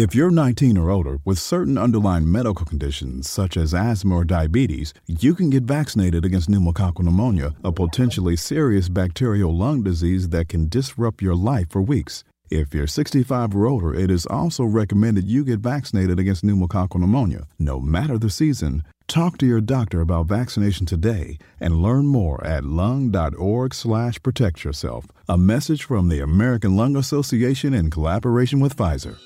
If 0.00 0.14
you're 0.14 0.30
19 0.30 0.78
or 0.78 0.88
older 0.88 1.18
with 1.26 1.38
certain 1.38 1.76
underlying 1.76 2.32
medical 2.32 2.64
conditions 2.64 3.28
such 3.28 3.58
as 3.58 3.74
asthma 3.74 4.14
or 4.14 4.24
diabetes, 4.24 4.94
you 5.06 5.34
can 5.34 5.50
get 5.50 5.64
vaccinated 5.64 6.24
against 6.24 6.48
pneumococcal 6.48 7.04
pneumonia, 7.04 7.54
a 7.62 7.70
potentially 7.70 8.34
serious 8.34 8.88
bacterial 8.88 9.54
lung 9.54 9.82
disease 9.82 10.30
that 10.30 10.48
can 10.48 10.70
disrupt 10.70 11.20
your 11.20 11.34
life 11.34 11.68
for 11.68 11.82
weeks. 11.82 12.24
If 12.50 12.72
you're 12.72 12.86
65 12.86 13.54
or 13.54 13.66
older, 13.66 13.92
it 13.92 14.10
is 14.10 14.24
also 14.24 14.64
recommended 14.64 15.28
you 15.28 15.44
get 15.44 15.60
vaccinated 15.60 16.18
against 16.18 16.46
pneumococcal 16.46 17.00
pneumonia, 17.00 17.46
no 17.58 17.78
matter 17.78 18.16
the 18.16 18.30
season. 18.30 18.84
Talk 19.06 19.36
to 19.36 19.46
your 19.46 19.60
doctor 19.60 20.00
about 20.00 20.28
vaccination 20.28 20.86
today 20.86 21.36
and 21.60 21.82
learn 21.82 22.06
more 22.06 22.42
at 22.42 22.64
lung.org/protect 22.64 24.64
yourself. 24.64 25.04
A 25.28 25.36
message 25.36 25.84
from 25.84 26.08
the 26.08 26.20
American 26.20 26.74
Lung 26.74 26.96
Association 26.96 27.74
in 27.74 27.90
collaboration 27.90 28.60
with 28.60 28.74
Pfizer. 28.74 29.18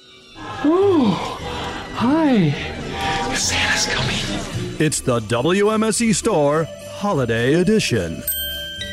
Oh, 0.67 1.39
hi. 1.93 2.51
Santa's 3.35 3.87
coming. 3.93 4.81
It's 4.81 5.01
the 5.01 5.21
WMSE 5.21 6.15
Store 6.15 6.67
Holiday 6.93 7.55
Edition. 7.55 8.23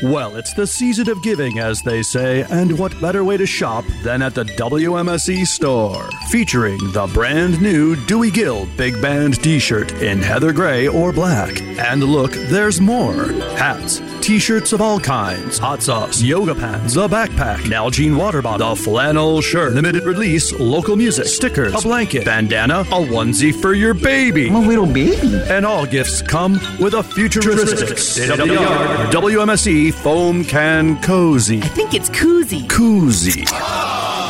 Well, 0.02 0.34
it's 0.36 0.52
the 0.52 0.66
season 0.66 1.08
of 1.08 1.22
giving, 1.22 1.60
as 1.60 1.80
they 1.82 2.02
say, 2.02 2.44
and 2.50 2.76
what 2.76 3.00
better 3.00 3.22
way 3.24 3.36
to 3.36 3.46
shop 3.46 3.84
than 4.02 4.20
at 4.20 4.34
the 4.34 4.44
WMSE 4.44 5.46
store? 5.46 6.10
Featuring 6.28 6.78
the 6.92 7.08
brand 7.14 7.62
new 7.62 7.94
Dewey 8.06 8.32
Gill 8.32 8.66
Big 8.76 9.00
Band 9.00 9.40
t 9.42 9.60
shirt 9.60 9.92
in 10.02 10.20
heather 10.20 10.52
gray 10.52 10.88
or 10.88 11.12
black. 11.12 11.62
And 11.62 12.02
look, 12.02 12.32
there's 12.32 12.80
more 12.80 13.26
hats, 13.56 14.00
t 14.22 14.38
shirts 14.38 14.72
of 14.72 14.80
all 14.80 15.00
kinds, 15.00 15.58
hot 15.58 15.82
sauce, 15.82 16.22
yoga 16.22 16.54
pants, 16.54 16.94
a 16.94 17.00
backpack, 17.08 17.56
Nalgene 17.62 18.16
water 18.16 18.40
bottle, 18.40 18.70
a 18.72 18.76
flannel 18.76 19.40
shirt, 19.40 19.72
limited 19.72 20.04
release, 20.04 20.52
local 20.52 20.94
music, 20.94 21.26
stickers, 21.26 21.74
a 21.74 21.78
blanket, 21.78 22.24
bandana, 22.24 22.80
a 22.82 22.84
onesie 22.84 23.52
for 23.52 23.74
your 23.74 23.94
baby. 23.94 24.48
My 24.48 24.64
little 24.64 24.86
baby. 24.86 25.42
And 25.48 25.66
all 25.66 25.84
gifts 25.86 26.22
come 26.22 26.60
with 26.78 26.94
a 26.94 27.02
futuristic, 27.02 27.98
state 27.98 28.30
of 28.30 28.38
the 28.38 28.56
art 28.56 29.12
WMSE 29.12 29.92
foam 29.92 30.44
can 30.44 31.02
cozy. 31.02 31.60
I 31.60 31.68
think 31.68 31.92
it's 31.92 32.08
koozie. 32.08 32.68
Koozie. 32.68 33.44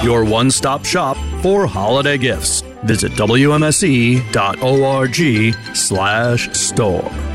Your 0.03 0.25
one 0.25 0.51
stop 0.51 0.87
shop 0.87 1.19
for 1.43 1.67
holiday 1.67 2.17
gifts. 2.17 2.63
Visit 2.85 3.13
WMSE.org 3.13 4.35
slash 5.77 6.51
store. 6.53 7.32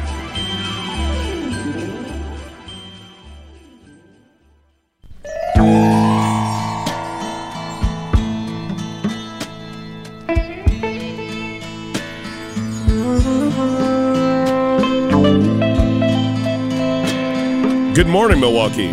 Good 18.07 18.13
morning, 18.13 18.39
Milwaukee. 18.39 18.87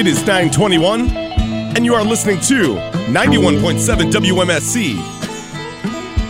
It 0.00 0.06
is 0.06 0.20
921, 0.20 1.10
and 1.10 1.84
you 1.84 1.92
are 1.94 2.02
listening 2.02 2.40
to 2.40 2.76
91.7 3.12 4.10
WMSE. 4.10 4.96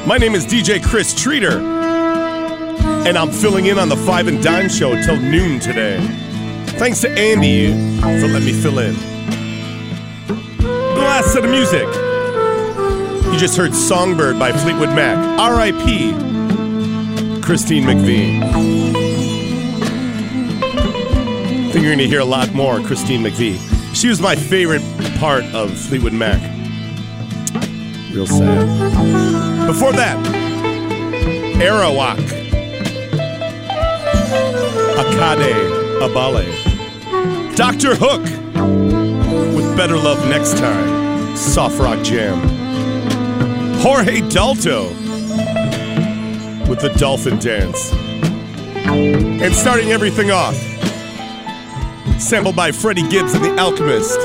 My 0.05 0.19
name 0.19 0.35
is 0.35 0.45
DJ 0.47 0.85
Chris 0.85 1.15
Treater, 1.15 1.61
and 3.07 3.17
I'm 3.17 3.31
filling 3.31 3.67
in 3.67 3.79
on 3.79 3.89
the 3.89 3.97
Five 3.97 4.27
and 4.27 4.43
Dime 4.43 4.69
Show 4.69 5.01
till 5.01 5.17
noon 5.17 5.61
today. 5.61 6.05
Thanks 6.71 7.01
to 7.03 7.11
Andy 7.11 7.71
for 8.01 8.27
letting 8.27 8.47
me 8.47 8.53
fill 8.53 8.81
in. 8.81 8.97
The 10.57 10.97
last 10.97 11.33
set 11.33 11.45
of 11.45 11.51
music. 11.53 11.87
You 13.33 13.39
just 13.39 13.57
heard 13.57 13.73
Songbird 13.77 14.41
by 14.41 14.51
Fleetwood 14.51 14.89
Mac. 14.89 15.17
R.I.P. 15.39 16.15
Christine 17.43 17.85
McVie. 17.85 18.98
Think 21.79 21.87
you're 21.87 21.95
going 21.95 22.09
to 22.09 22.13
hear 22.13 22.23
a 22.23 22.25
lot 22.25 22.53
more 22.55 22.81
Christine 22.81 23.23
McVie. 23.23 23.57
She 23.95 24.09
was 24.09 24.21
my 24.21 24.35
favorite 24.35 24.83
part 25.21 25.45
of 25.55 25.71
Fleetwood 25.71 26.13
Mac. 26.13 26.43
Real 28.13 28.27
sad. 28.27 29.65
Before 29.65 29.93
that, 29.93 30.19
Arawak, 31.55 32.19
Akade 34.97 35.55
Abale, 36.01 37.55
Dr. 37.55 37.95
Hook 37.95 38.23
with 39.55 39.77
Better 39.77 39.97
Love 39.97 40.29
Next 40.29 40.59
Time, 40.59 41.37
Soft 41.37 41.79
Rock 41.79 42.03
Jam, 42.03 42.41
Jorge 43.79 44.21
Dalto 44.23 44.89
with 46.69 46.81
the 46.81 46.93
Dolphin 46.97 47.39
Dance, 47.39 47.93
and 47.93 49.55
starting 49.55 49.93
everything 49.93 50.33
off 50.33 50.68
sampled 52.19 52.57
by 52.57 52.73
Freddie 52.73 53.09
Gibbs 53.09 53.35
and 53.35 53.45
the 53.45 53.57
Alchemist. 53.59 54.19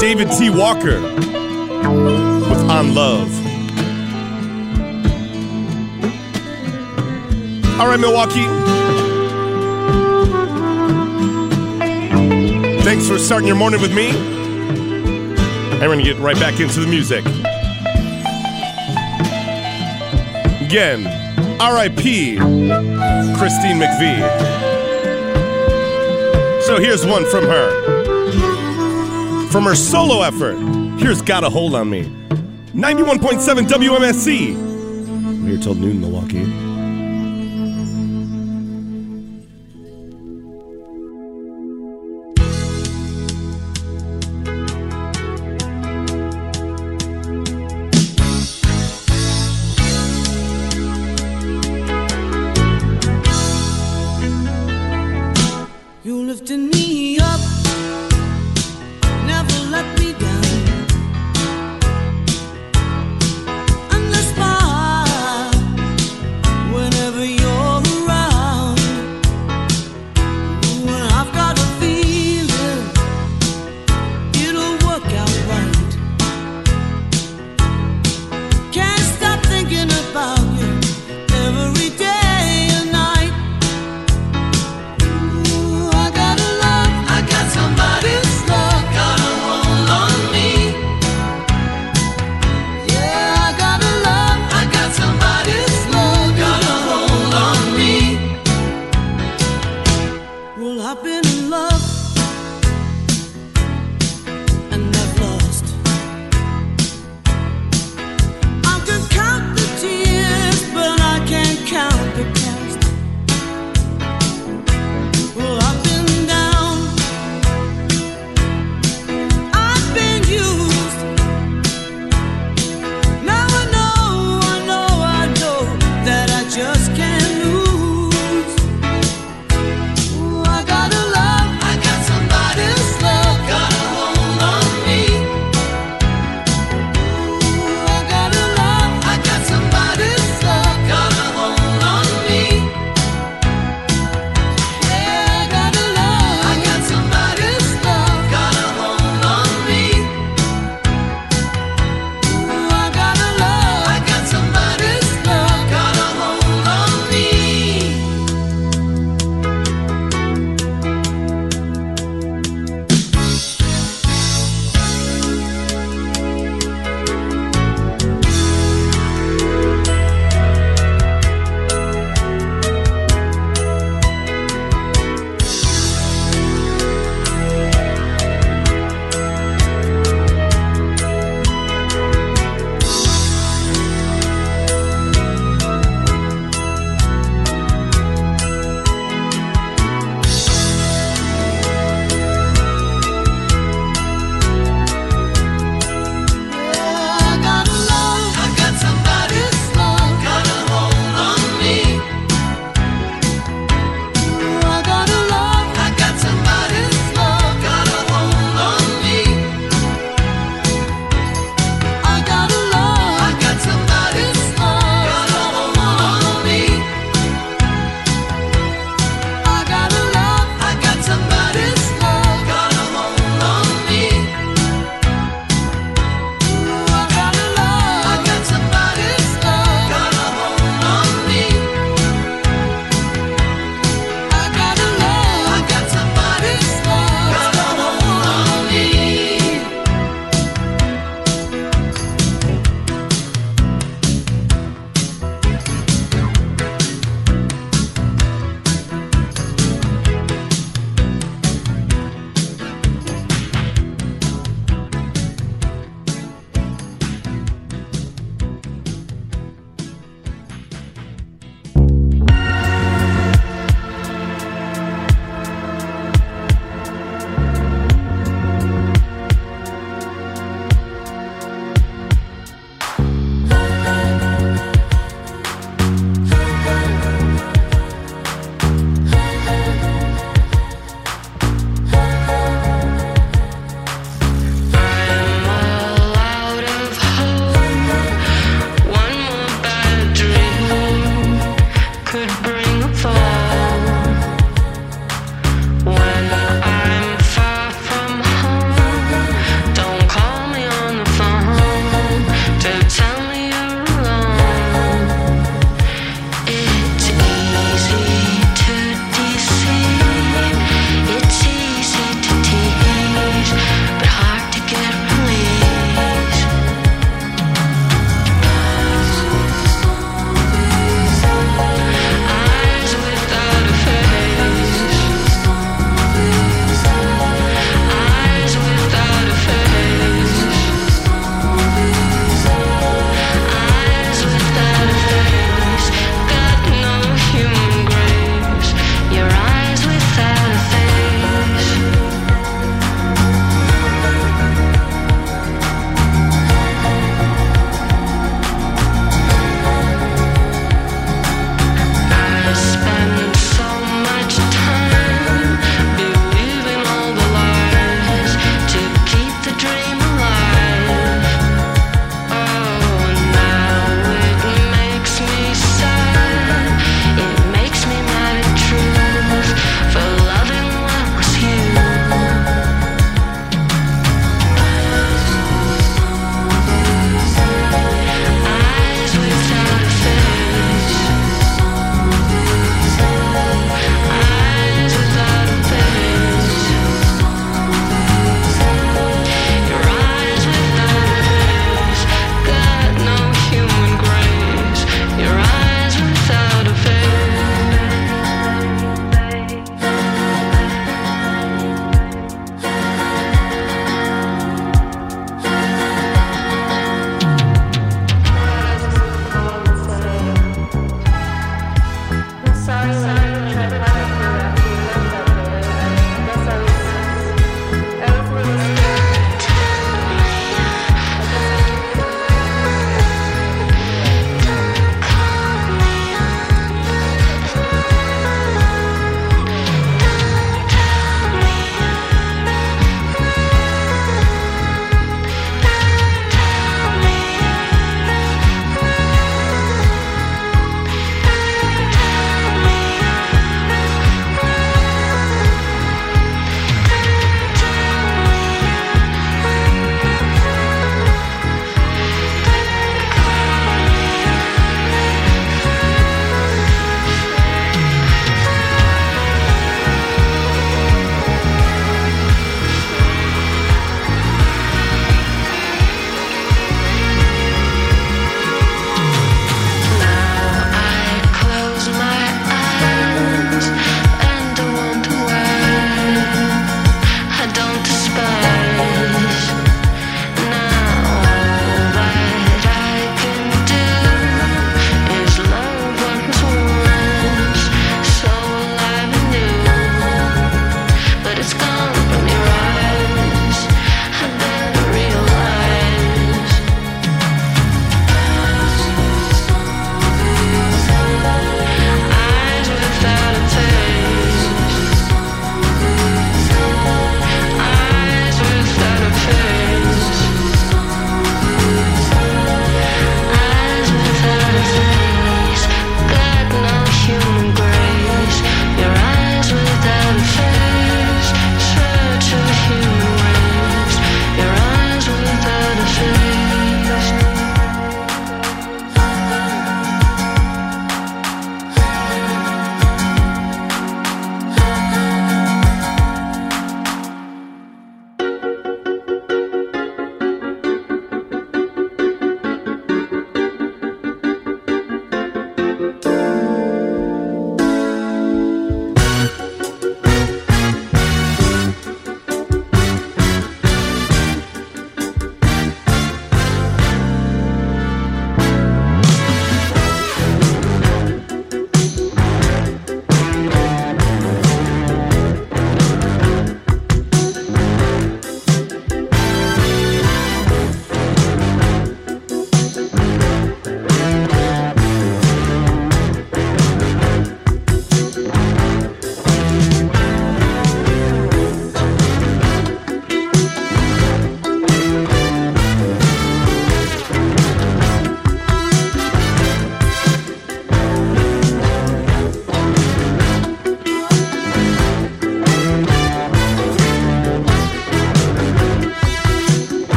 David 0.00 0.30
T. 0.32 0.50
Walker 0.50 1.00
with 1.00 2.70
On 2.70 2.94
Love. 2.94 3.32
All 7.78 7.86
right, 7.86 8.00
Milwaukee. 8.00 8.46
Thanks 12.84 13.06
for 13.08 13.18
starting 13.18 13.46
your 13.46 13.56
morning 13.56 13.80
with 13.80 13.94
me. 13.94 14.10
And 14.10 15.82
we're 15.82 15.88
going 15.88 15.98
to 15.98 16.04
get 16.04 16.18
right 16.18 16.36
back 16.36 16.58
into 16.58 16.80
the 16.80 16.86
music. 16.86 17.24
Again, 20.62 21.04
RIP 21.60 22.38
Christine 23.36 23.78
McVie. 23.78 24.65
So 26.66 26.80
here's 26.80 27.06
one 27.06 27.24
from 27.26 27.44
her. 27.44 27.70
From 29.50 29.62
her 29.64 29.76
solo 29.76 30.22
effort, 30.22 30.56
here's 30.98 31.22
Got 31.22 31.44
a 31.44 31.48
Hold 31.48 31.76
on 31.76 31.88
Me. 31.88 32.02
91.7 32.74 33.68
WMSE. 33.68 35.42
We're 35.42 35.48
here 35.50 35.58
till 35.58 35.76
noon, 35.76 36.00
Milwaukee. 36.00 36.65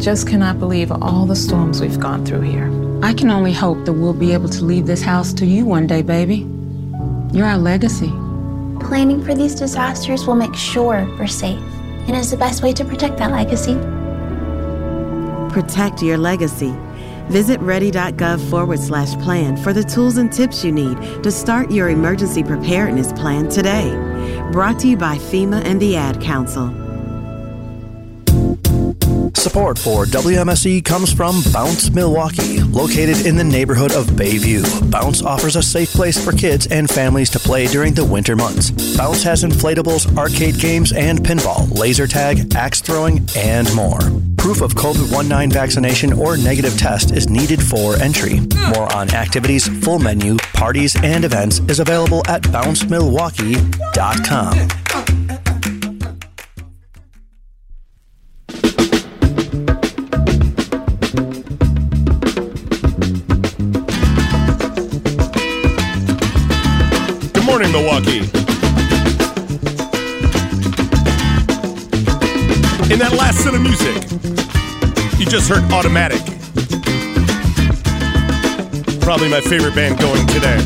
Just 0.00 0.26
cannot 0.26 0.58
believe 0.58 0.90
all 0.90 1.26
the 1.26 1.36
storms 1.36 1.80
we've 1.80 2.00
gone 2.00 2.24
through 2.24 2.40
here. 2.40 2.68
I 3.04 3.12
can 3.12 3.30
only 3.30 3.52
hope 3.52 3.84
that 3.84 3.92
we'll 3.92 4.14
be 4.14 4.32
able 4.32 4.48
to 4.48 4.64
leave 4.64 4.86
this 4.86 5.02
house 5.02 5.32
to 5.34 5.46
you 5.46 5.66
one 5.66 5.86
day, 5.86 6.02
baby. 6.02 6.46
You're 7.32 7.46
our 7.46 7.58
legacy. 7.58 8.08
Planning 8.80 9.22
for 9.22 9.34
these 9.34 9.54
disasters 9.54 10.26
will 10.26 10.34
make 10.34 10.54
sure 10.54 11.06
we're 11.18 11.26
safe 11.26 11.62
and 12.08 12.16
is 12.16 12.30
the 12.30 12.36
best 12.36 12.62
way 12.62 12.72
to 12.72 12.84
protect 12.84 13.18
that 13.18 13.30
legacy. 13.30 13.74
Protect 15.52 16.02
your 16.02 16.16
legacy. 16.16 16.74
Visit 17.28 17.60
ready.gov 17.60 18.50
forward 18.50 18.80
slash 18.80 19.14
plan 19.22 19.56
for 19.56 19.72
the 19.72 19.84
tools 19.84 20.16
and 20.16 20.32
tips 20.32 20.64
you 20.64 20.72
need 20.72 20.96
to 21.22 21.30
start 21.30 21.70
your 21.70 21.90
emergency 21.90 22.42
preparedness 22.42 23.12
plan 23.12 23.48
today. 23.48 23.90
Brought 24.50 24.78
to 24.80 24.88
you 24.88 24.96
by 24.96 25.16
FEMA 25.16 25.62
and 25.64 25.80
the 25.80 25.96
Ad 25.96 26.20
Council. 26.20 26.89
Support 29.50 29.80
for 29.80 30.04
WMSE 30.04 30.84
comes 30.84 31.12
from 31.12 31.42
Bounce 31.52 31.90
Milwaukee, 31.90 32.60
located 32.60 33.26
in 33.26 33.34
the 33.34 33.42
neighborhood 33.42 33.90
of 33.90 34.06
Bayview. 34.06 34.62
Bounce 34.92 35.22
offers 35.22 35.56
a 35.56 35.62
safe 35.62 35.92
place 35.92 36.24
for 36.24 36.30
kids 36.30 36.68
and 36.68 36.88
families 36.88 37.30
to 37.30 37.40
play 37.40 37.66
during 37.66 37.92
the 37.92 38.04
winter 38.04 38.36
months. 38.36 38.70
Bounce 38.96 39.24
has 39.24 39.42
inflatables, 39.42 40.16
arcade 40.16 40.60
games, 40.60 40.92
and 40.92 41.18
pinball, 41.18 41.68
laser 41.76 42.06
tag, 42.06 42.54
axe 42.54 42.80
throwing, 42.80 43.28
and 43.36 43.74
more. 43.74 43.98
Proof 44.38 44.60
of 44.60 44.76
COVID 44.76 45.28
19 45.28 45.50
vaccination 45.50 46.12
or 46.12 46.36
negative 46.36 46.78
test 46.78 47.10
is 47.10 47.28
needed 47.28 47.60
for 47.60 47.96
entry. 47.96 48.38
More 48.76 48.94
on 48.94 49.10
activities, 49.10 49.66
full 49.84 49.98
menu, 49.98 50.36
parties, 50.54 50.94
and 51.02 51.24
events 51.24 51.58
is 51.66 51.80
available 51.80 52.22
at 52.28 52.42
bouncemilwaukee.com. 52.42 54.79
heard 75.50 75.72
Automatic. 75.72 76.20
Probably 79.00 79.28
my 79.28 79.40
favorite 79.40 79.74
band 79.74 79.98
going 79.98 80.24
today. 80.28 80.58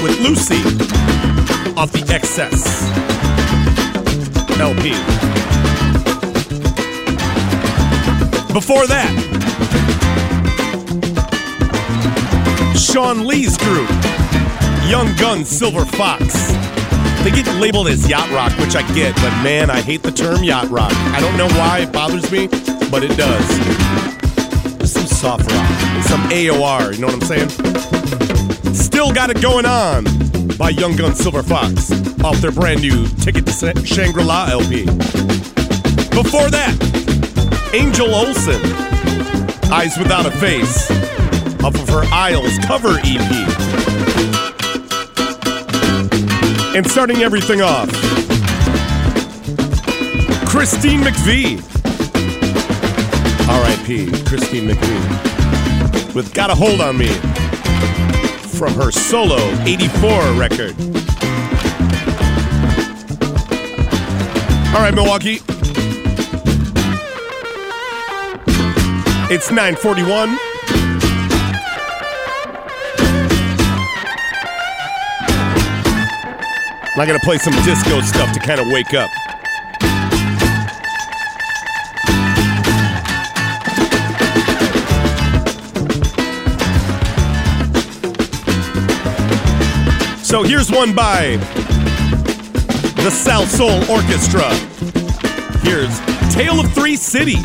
With 0.00 0.20
Lucy 0.20 0.62
off 1.76 1.90
the 1.90 2.06
Excess 2.08 2.86
LP. 4.60 4.90
Before 8.52 8.86
that, 8.86 9.10
Shawn 12.78 13.26
Lee's 13.26 13.58
group, 13.58 13.90
Young 14.88 15.16
Guns 15.16 15.48
Silver 15.48 15.84
Fox. 15.84 16.52
They 17.24 17.32
get 17.32 17.52
labeled 17.56 17.88
as 17.88 18.08
yacht 18.08 18.30
rock, 18.30 18.56
which 18.60 18.76
I 18.76 18.82
get, 18.94 19.16
but 19.16 19.30
man, 19.42 19.68
I 19.68 19.80
hate 19.80 20.04
the 20.04 20.12
term 20.12 20.44
yacht 20.44 20.68
rock. 20.70 20.92
I 20.94 21.18
don't 21.18 21.36
know 21.36 21.48
why 21.58 21.80
it 21.80 21.92
bothers 21.92 22.30
me, 22.30 22.46
but 22.88 23.02
it 23.02 23.16
does. 23.16 23.85
Soft 25.26 25.50
rock, 25.50 26.04
some 26.04 26.20
AOR, 26.30 26.94
you 26.94 27.00
know 27.00 27.08
what 27.08 27.16
I'm 27.16 27.20
saying? 27.22 27.48
Still 28.72 29.12
Got 29.12 29.30
It 29.30 29.42
Going 29.42 29.66
On 29.66 30.04
by 30.56 30.68
Young 30.68 30.94
Gun 30.94 31.16
Silver 31.16 31.42
Fox 31.42 31.90
off 32.22 32.40
their 32.40 32.52
brand 32.52 32.80
new 32.80 33.08
Ticket 33.22 33.44
to 33.44 33.84
Shangri 33.84 34.22
La 34.22 34.46
LP. 34.48 34.84
Before 36.14 36.48
that, 36.48 36.76
Angel 37.74 38.14
Olsen, 38.14 38.62
Eyes 39.72 39.98
Without 39.98 40.26
a 40.26 40.30
Face, 40.30 40.92
off 41.60 41.74
of 41.74 41.88
her 41.88 42.04
Aisles 42.12 42.56
cover 42.58 42.96
EP. 43.02 43.32
And 46.76 46.88
starting 46.88 47.24
everything 47.24 47.62
off, 47.62 47.90
Christine 50.46 51.00
McVie. 51.00 51.75
R.I.P. 53.76 54.10
Christine 54.24 54.68
McVie. 54.68 56.14
With 56.14 56.32
Got 56.34 56.50
a 56.50 56.54
Hold 56.54 56.80
on 56.80 56.96
Me 56.96 57.08
from 58.58 58.72
her 58.74 58.90
solo 58.90 59.38
84 59.64 60.32
record. 60.34 60.74
All 64.74 64.82
right, 64.82 64.94
Milwaukee. 64.94 65.40
It's 69.32 69.50
941. 69.50 70.28
And 76.92 77.02
I 77.02 77.06
gotta 77.06 77.18
play 77.20 77.38
some 77.38 77.52
disco 77.64 78.00
stuff 78.00 78.32
to 78.32 78.40
kind 78.40 78.60
of 78.60 78.68
wake 78.68 78.94
up. 78.94 79.10
So 90.36 90.42
here's 90.42 90.70
one 90.70 90.94
by 90.94 91.38
the 92.96 93.08
Salsoul 93.08 93.88
Orchestra. 93.88 94.54
Here's 95.62 95.98
Tale 96.34 96.60
of 96.60 96.70
Three 96.74 96.94
Cities. 96.94 97.42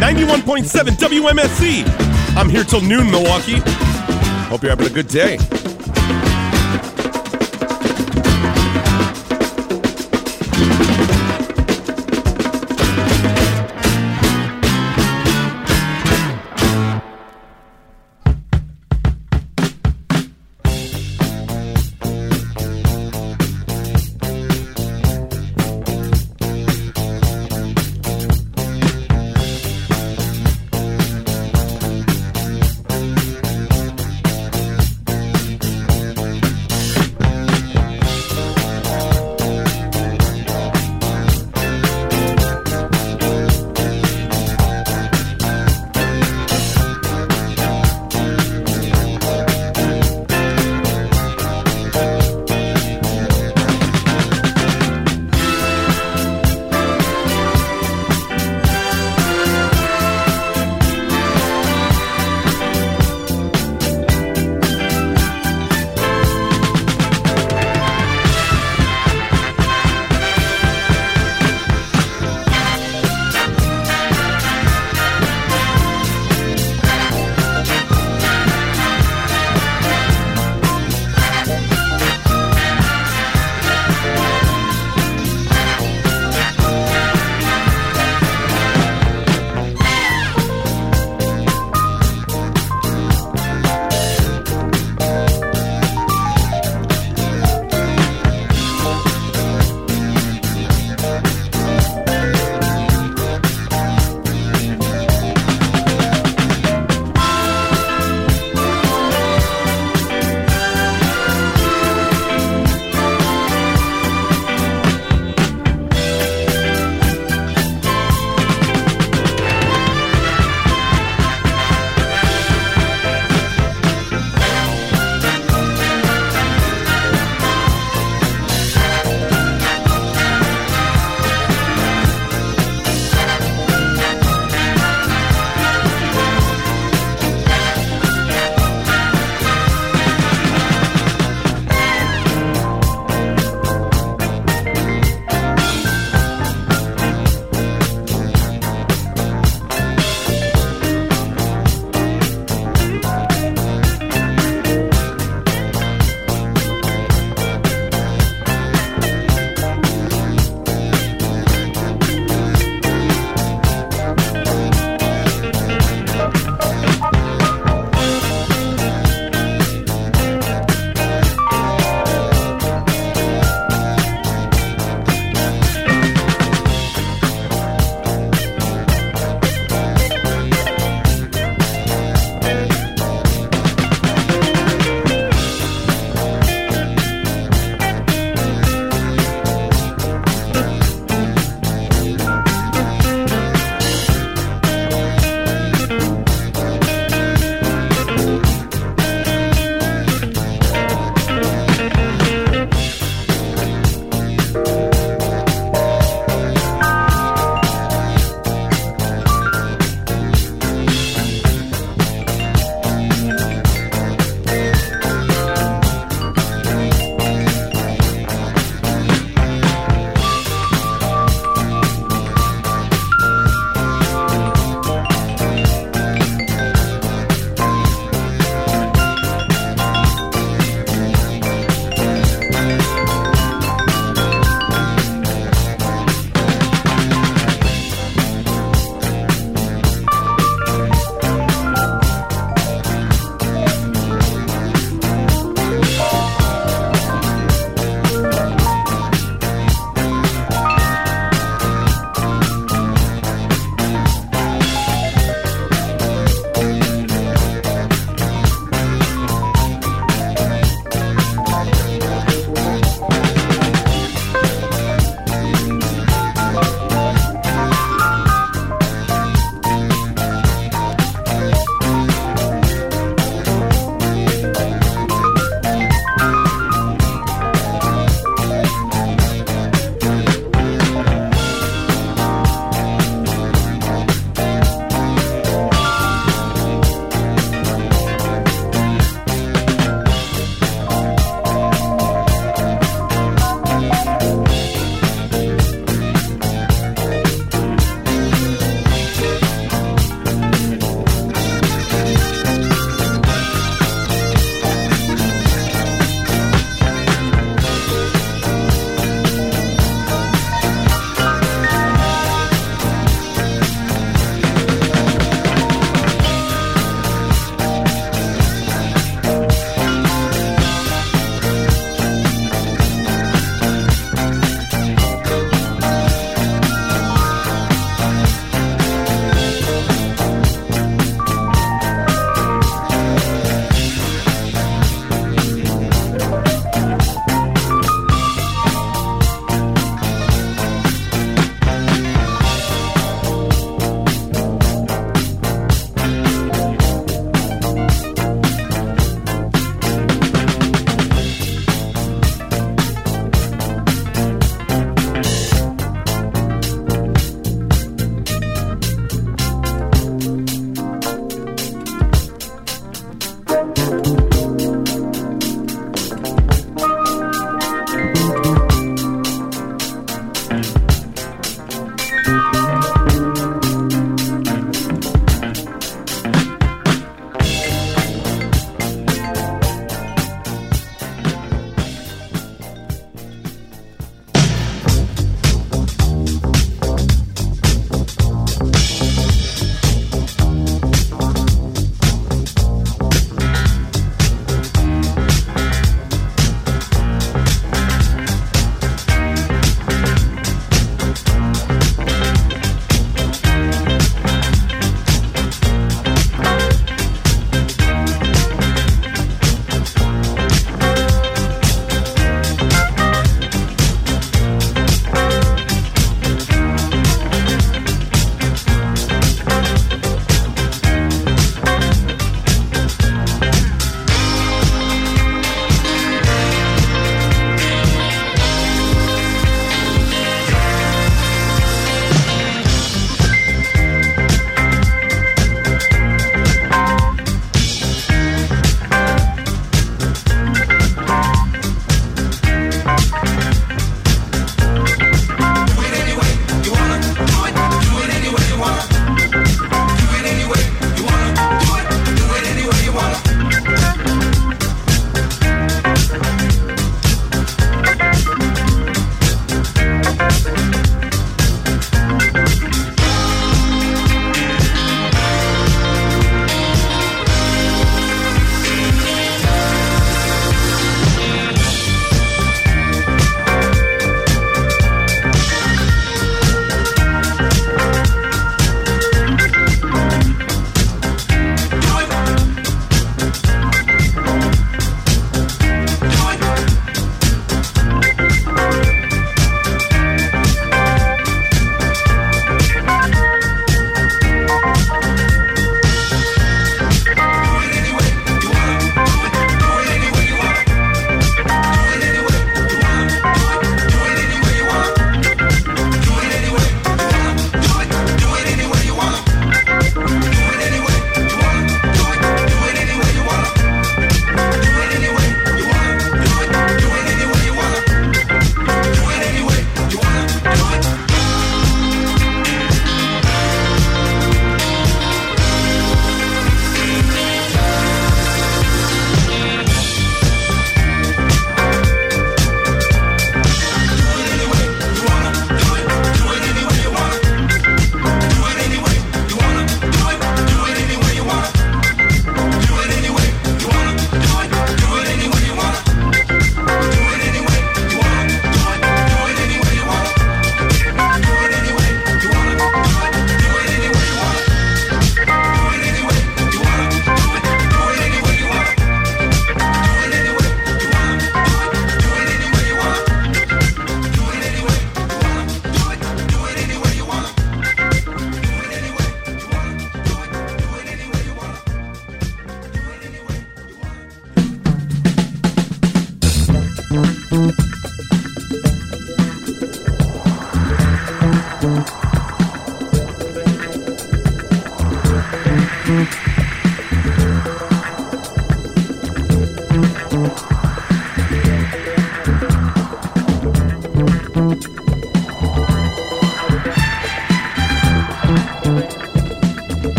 91.7 0.00 0.64
WMSE. 0.96 2.36
I'm 2.36 2.48
here 2.48 2.64
till 2.64 2.80
noon, 2.80 3.12
Milwaukee. 3.12 3.60
Hope 4.48 4.64
you're 4.64 4.70
having 4.70 4.88
a 4.88 4.90
good 4.90 5.06
day. 5.06 5.38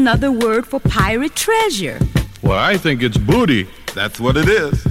Another 0.00 0.32
word 0.32 0.66
for 0.66 0.80
pirate 0.80 1.36
treasure? 1.36 1.98
Well, 2.42 2.58
I 2.58 2.78
think 2.78 3.02
it's 3.02 3.18
booty. 3.18 3.68
That's 3.94 4.18
what 4.18 4.38
it 4.38 4.48
is. 4.48 4.89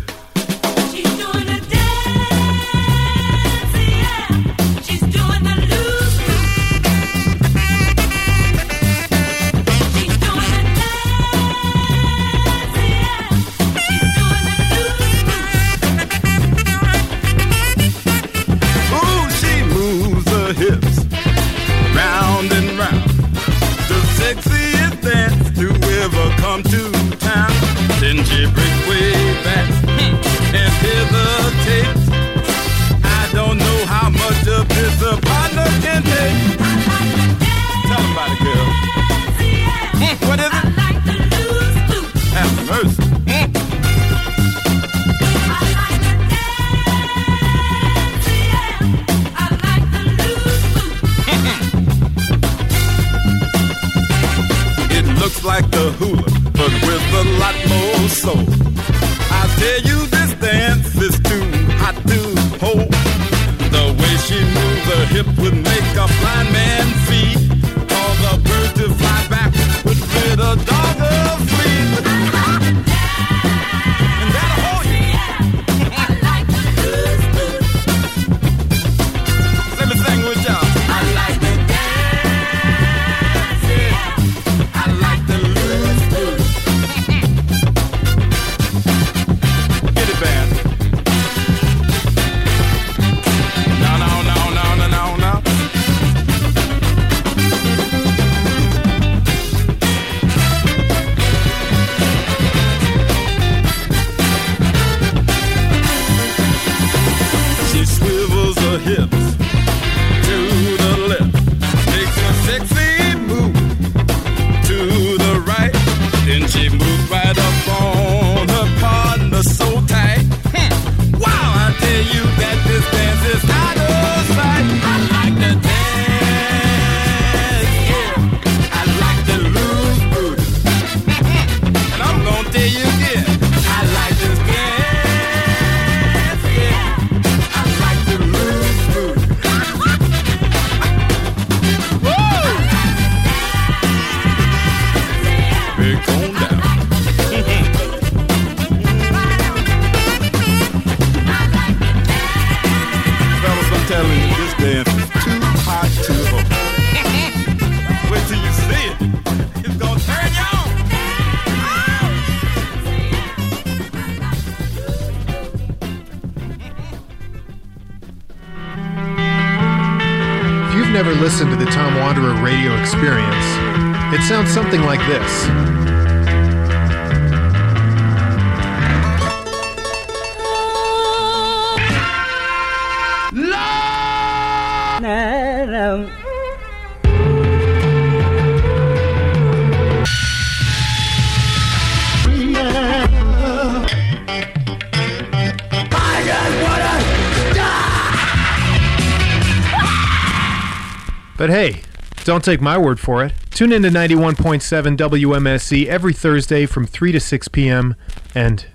Don't 202.40 202.54
take 202.54 202.62
my 202.62 202.78
word 202.78 203.02
for 203.02 203.22
it. 203.22 203.34
Tune 203.50 203.74
in 203.74 203.82
to 203.82 203.90
91.7 203.90 204.96
WMSE 204.96 205.88
every 205.88 206.14
Thursday 206.14 206.66
from 206.66 206.88
3 206.88 207.12
to 207.12 207.20
6 207.20 207.48
p.m. 207.50 207.96
and 208.34 208.66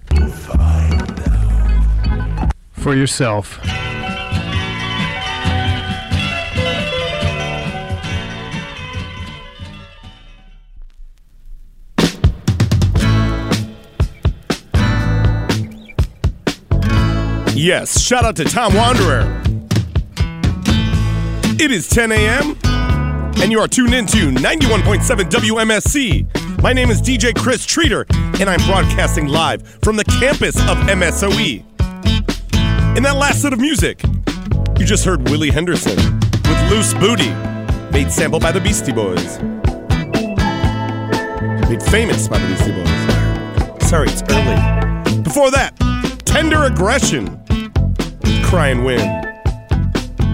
for 2.72 2.94
yourself. 2.94 3.58
Yes, 17.54 17.98
shout 18.02 18.26
out 18.26 18.36
to 18.36 18.44
Tom 18.44 18.74
Wanderer. 18.74 19.42
It 21.58 21.70
is 21.70 21.88
10 21.88 22.12
a.m., 22.12 22.58
and 23.42 23.52
you 23.52 23.58
are 23.58 23.68
tuned 23.68 23.94
into 23.94 24.30
91.7 24.30 25.02
WMSE. 25.30 26.62
My 26.62 26.72
name 26.72 26.90
is 26.90 27.00
DJ 27.00 27.34
Chris 27.34 27.66
Treater, 27.66 28.04
and 28.40 28.48
I'm 28.48 28.60
broadcasting 28.66 29.28
live 29.28 29.62
from 29.82 29.96
the 29.96 30.04
campus 30.04 30.56
of 30.68 30.76
MSOE. 30.88 31.64
In 32.96 33.02
that 33.02 33.16
last 33.16 33.42
set 33.42 33.52
of 33.52 33.58
music, 33.58 34.02
you 34.78 34.86
just 34.86 35.04
heard 35.04 35.28
Willie 35.28 35.50
Henderson 35.50 35.96
with 35.96 36.70
Loose 36.70 36.94
Booty, 36.94 37.30
made 37.92 38.10
sample 38.10 38.40
by 38.40 38.52
the 38.52 38.60
Beastie 38.60 38.92
Boys. 38.92 39.38
Made 41.68 41.82
famous 41.82 42.28
by 42.28 42.38
the 42.38 42.46
Beastie 42.46 42.72
Boys. 42.72 43.88
Sorry, 43.88 44.08
it's 44.08 44.22
early. 44.30 45.22
Before 45.22 45.50
that, 45.50 45.76
Tender 46.24 46.64
Aggression, 46.64 47.40
Cryin' 48.44 48.84
Wind. 48.84 49.24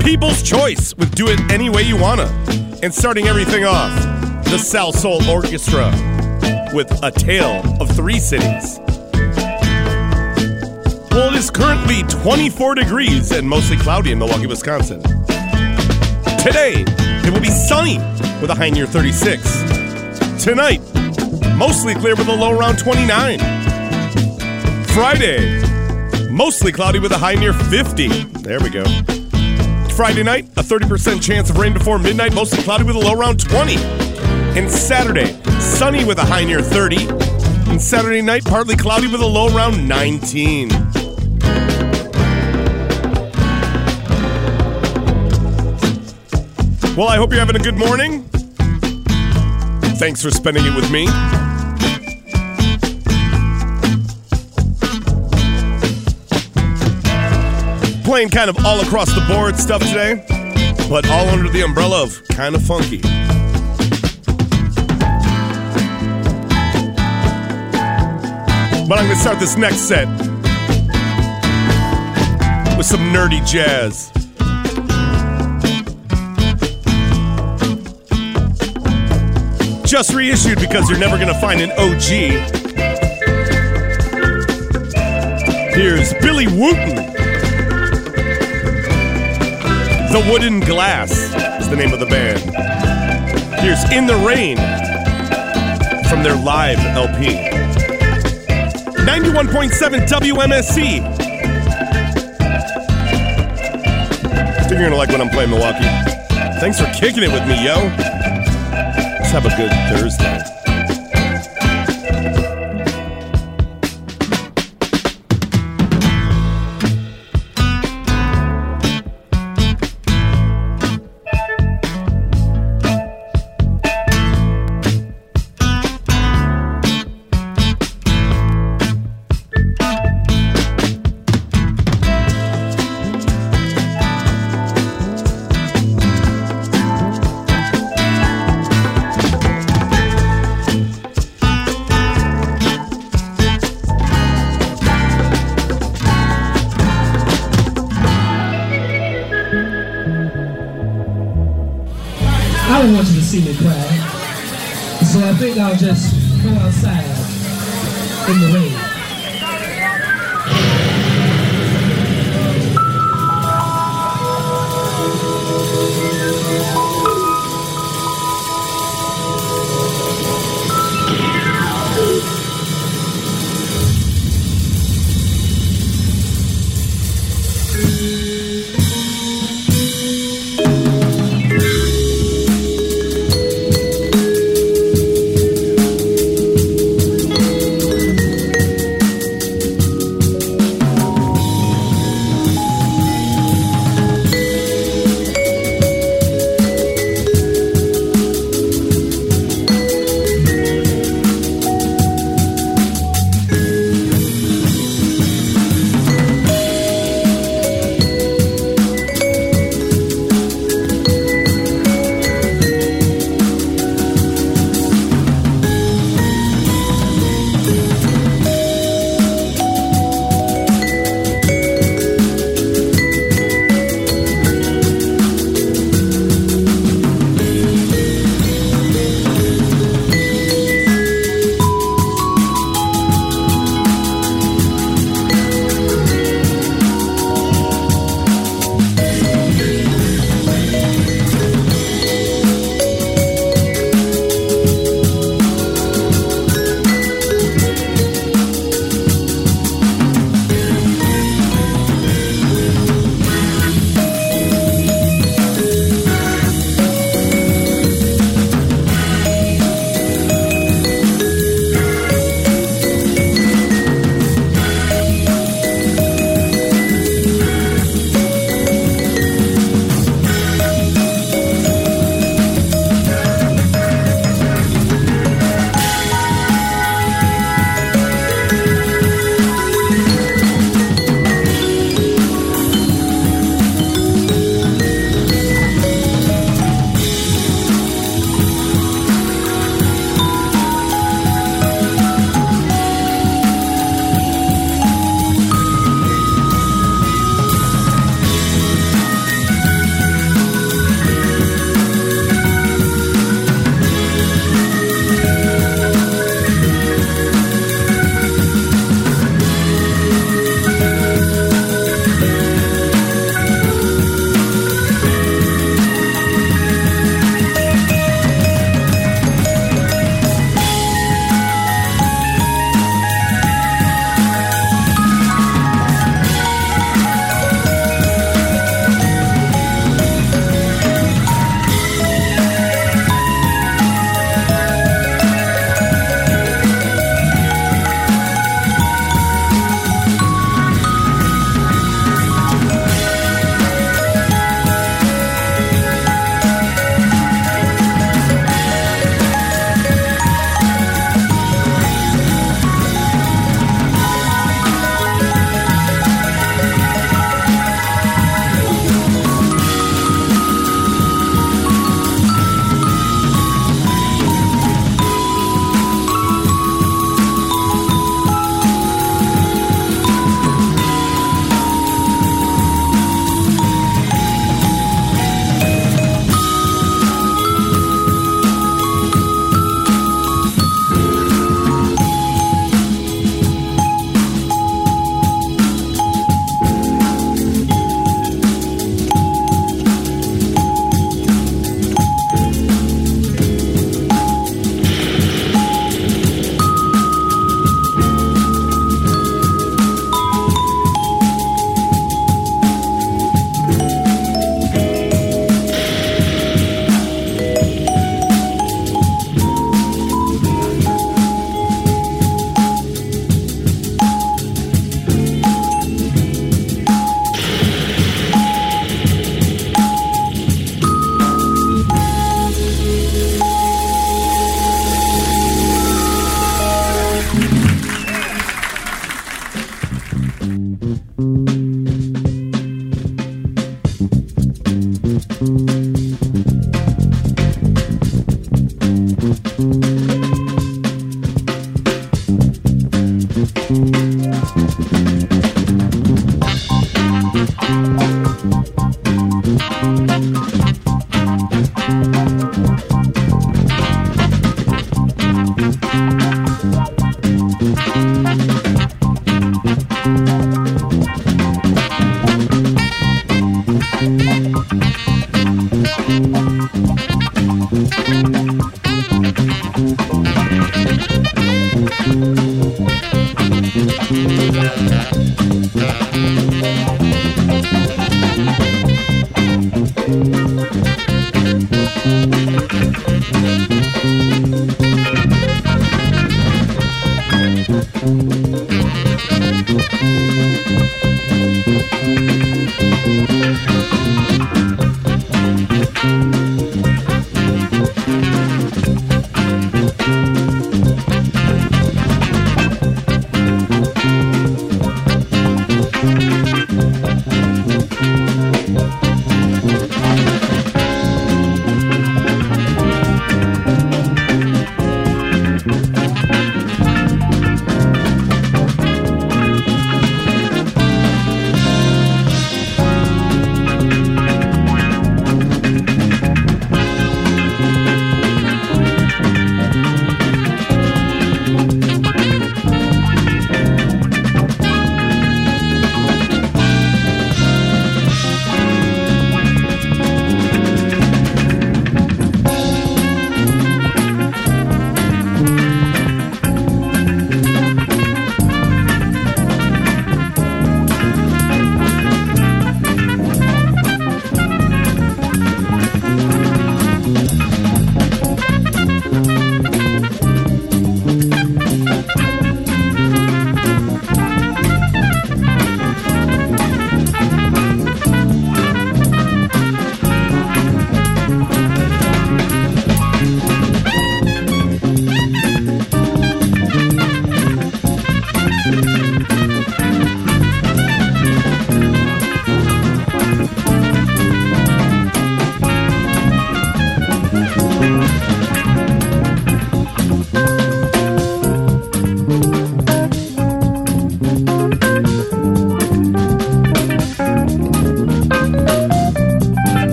People's 0.00 0.42
Choice 0.42 0.94
with 0.96 1.14
Do 1.14 1.28
It 1.28 1.40
Any 1.50 1.70
Way 1.70 1.82
You 1.82 1.96
Wanna. 1.96 2.26
And 2.84 2.92
starting 2.92 3.28
everything 3.28 3.64
off, 3.64 3.90
the 4.44 4.58
Salsoul 4.58 5.26
Orchestra 5.26 5.90
with 6.74 7.02
A 7.02 7.10
Tale 7.10 7.62
of 7.80 7.88
Three 7.96 8.18
Cities. 8.18 8.78
Well, 11.10 11.32
it 11.32 11.34
is 11.34 11.50
currently 11.50 12.02
24 12.02 12.74
degrees 12.74 13.32
and 13.32 13.48
mostly 13.48 13.78
cloudy 13.78 14.12
in 14.12 14.18
Milwaukee, 14.18 14.46
Wisconsin. 14.46 15.02
Today, 16.42 16.84
it 16.86 17.32
will 17.32 17.40
be 17.40 17.48
sunny 17.48 17.96
with 18.42 18.50
a 18.50 18.54
high 18.54 18.68
near 18.68 18.86
36. 18.86 20.44
Tonight, 20.44 20.82
mostly 21.56 21.94
clear 21.94 22.14
with 22.16 22.28
a 22.28 22.36
low 22.36 22.52
around 22.52 22.76
29. 22.76 23.38
Friday, 24.88 26.28
mostly 26.30 26.70
cloudy 26.70 26.98
with 26.98 27.12
a 27.12 27.18
high 27.18 27.34
near 27.34 27.54
50. 27.54 28.08
There 28.42 28.60
we 28.60 28.68
go. 28.68 28.84
Friday 29.96 30.24
night, 30.24 30.46
a 30.56 30.62
30% 30.62 31.22
chance 31.22 31.50
of 31.50 31.56
rain 31.56 31.72
before 31.72 32.00
midnight, 32.00 32.34
mostly 32.34 32.60
cloudy 32.64 32.82
with 32.82 32.96
a 32.96 32.98
low 32.98 33.12
around 33.12 33.38
20. 33.38 33.76
And 33.76 34.68
Saturday, 34.68 35.40
sunny 35.60 36.04
with 36.04 36.18
a 36.18 36.24
high 36.24 36.42
near 36.42 36.60
30. 36.60 37.06
And 37.70 37.80
Saturday 37.80 38.20
night, 38.20 38.44
partly 38.44 38.74
cloudy 38.74 39.06
with 39.06 39.20
a 39.20 39.26
low 39.26 39.54
around 39.54 39.86
19. 39.86 40.68
Well, 46.96 47.08
I 47.08 47.16
hope 47.16 47.30
you're 47.30 47.38
having 47.38 47.56
a 47.56 47.60
good 47.60 47.76
morning. 47.76 48.24
Thanks 49.96 50.20
for 50.20 50.32
spending 50.32 50.66
it 50.66 50.74
with 50.74 50.90
me. 50.90 51.06
Playing 58.14 58.28
kind 58.28 58.48
of 58.48 58.64
all 58.64 58.80
across 58.80 59.12
the 59.12 59.20
board 59.22 59.56
stuff 59.56 59.82
today, 59.82 60.24
but 60.88 61.04
all 61.10 61.28
under 61.30 61.48
the 61.48 61.62
umbrella 61.62 62.04
of 62.04 62.16
kind 62.28 62.54
of 62.54 62.62
funky. 62.62 62.98
But 68.88 69.00
I'm 69.00 69.06
going 69.06 69.08
to 69.08 69.16
start 69.16 69.40
this 69.40 69.56
next 69.56 69.88
set 69.88 70.06
with 72.76 72.86
some 72.86 73.00
nerdy 73.12 73.44
jazz. 73.44 74.12
Just 79.84 80.14
reissued 80.14 80.60
because 80.60 80.88
you're 80.88 81.00
never 81.00 81.16
going 81.16 81.34
to 81.34 81.40
find 81.40 81.60
an 81.60 81.72
OG. 81.72 82.04
Here's 85.74 86.14
Billy 86.22 86.46
Wooten. 86.46 87.13
The 90.14 90.30
Wooden 90.30 90.60
Glass 90.60 91.10
is 91.60 91.68
the 91.68 91.74
name 91.74 91.92
of 91.92 91.98
the 91.98 92.06
band. 92.06 92.38
Here's 93.60 93.82
In 93.90 94.06
the 94.06 94.14
Rain 94.24 94.56
from 96.08 96.22
their 96.22 96.36
live 96.36 96.78
LP. 96.94 97.34
91.7 99.04 100.06
WMSE. 100.06 101.00
I 104.38 104.62
think 104.62 104.70
you're 104.70 104.82
gonna 104.82 104.94
like 104.94 105.08
when 105.08 105.20
I'm 105.20 105.30
playing 105.30 105.50
Milwaukee. 105.50 105.82
Thanks 106.60 106.78
for 106.78 106.86
kicking 106.92 107.24
it 107.24 107.32
with 107.32 107.48
me, 107.48 107.64
yo. 107.64 107.74
Let's 109.18 109.32
have 109.32 109.46
a 109.46 109.56
good 109.56 109.72
Thursday. 109.90 110.53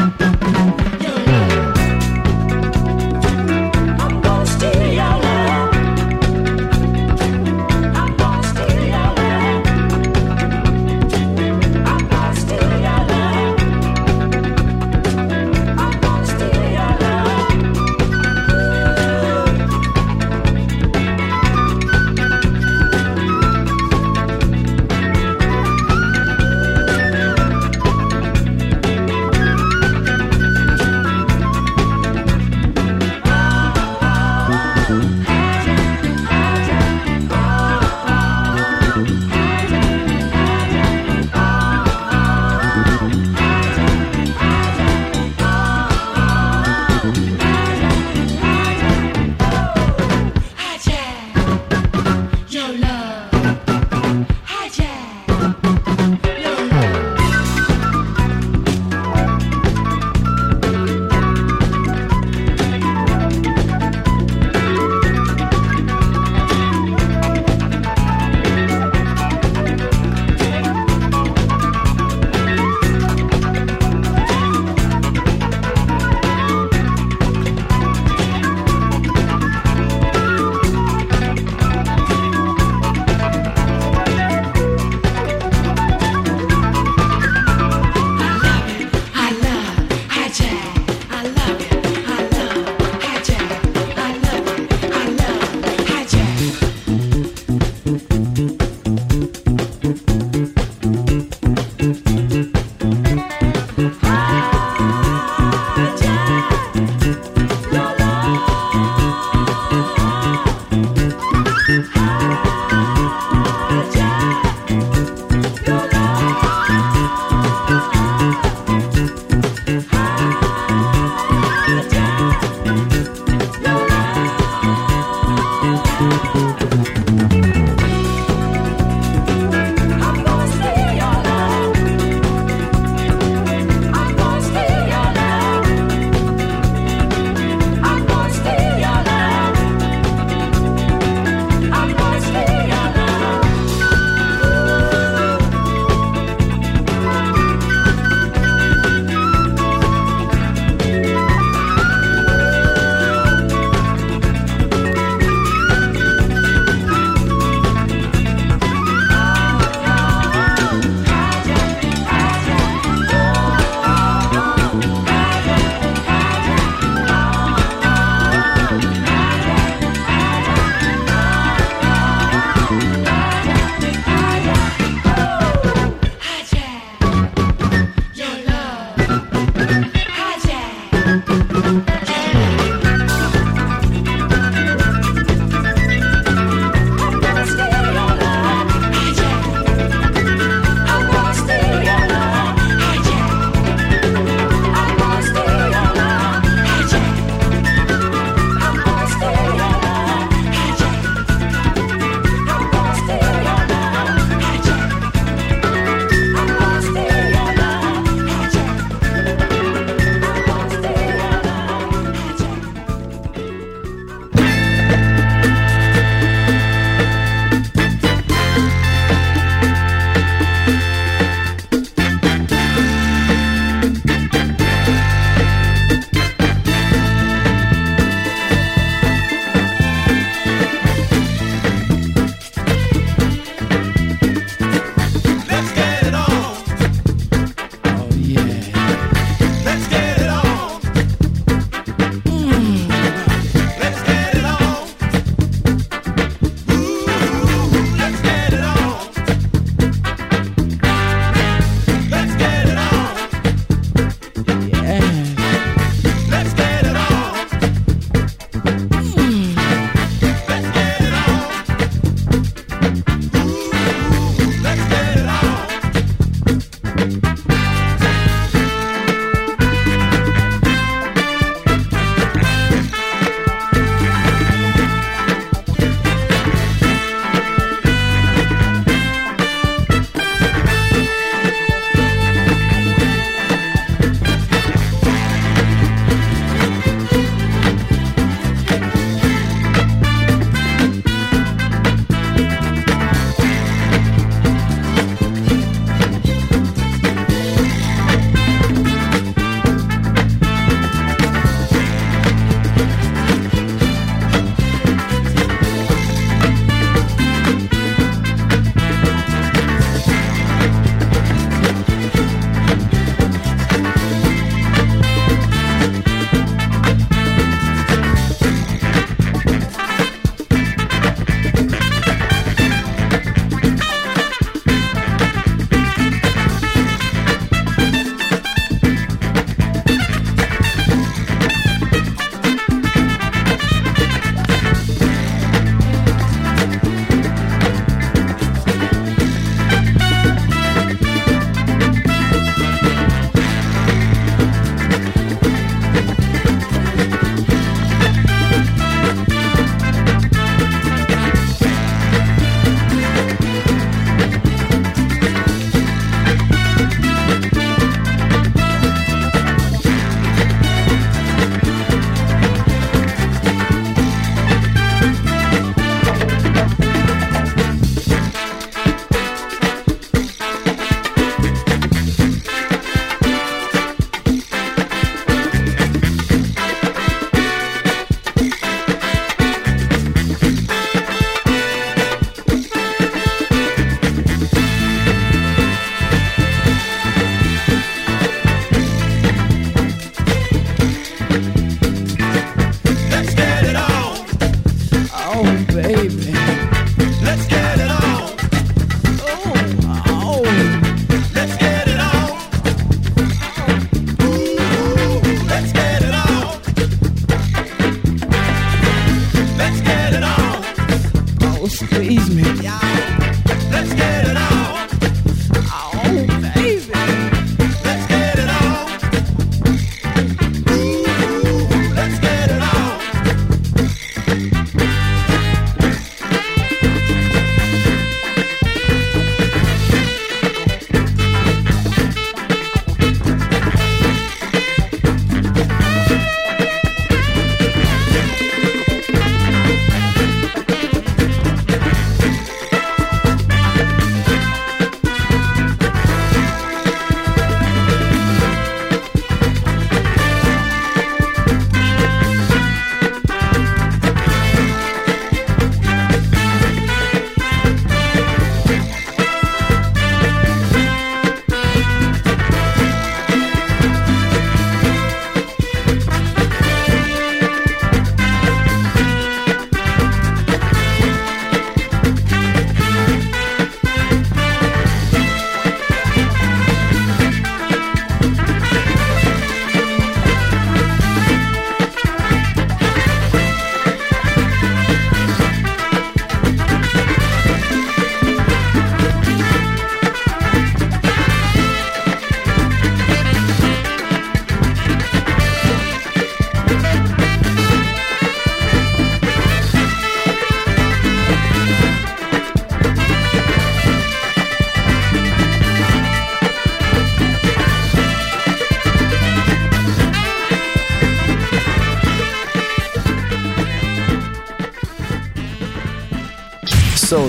Hi, 0.00 0.39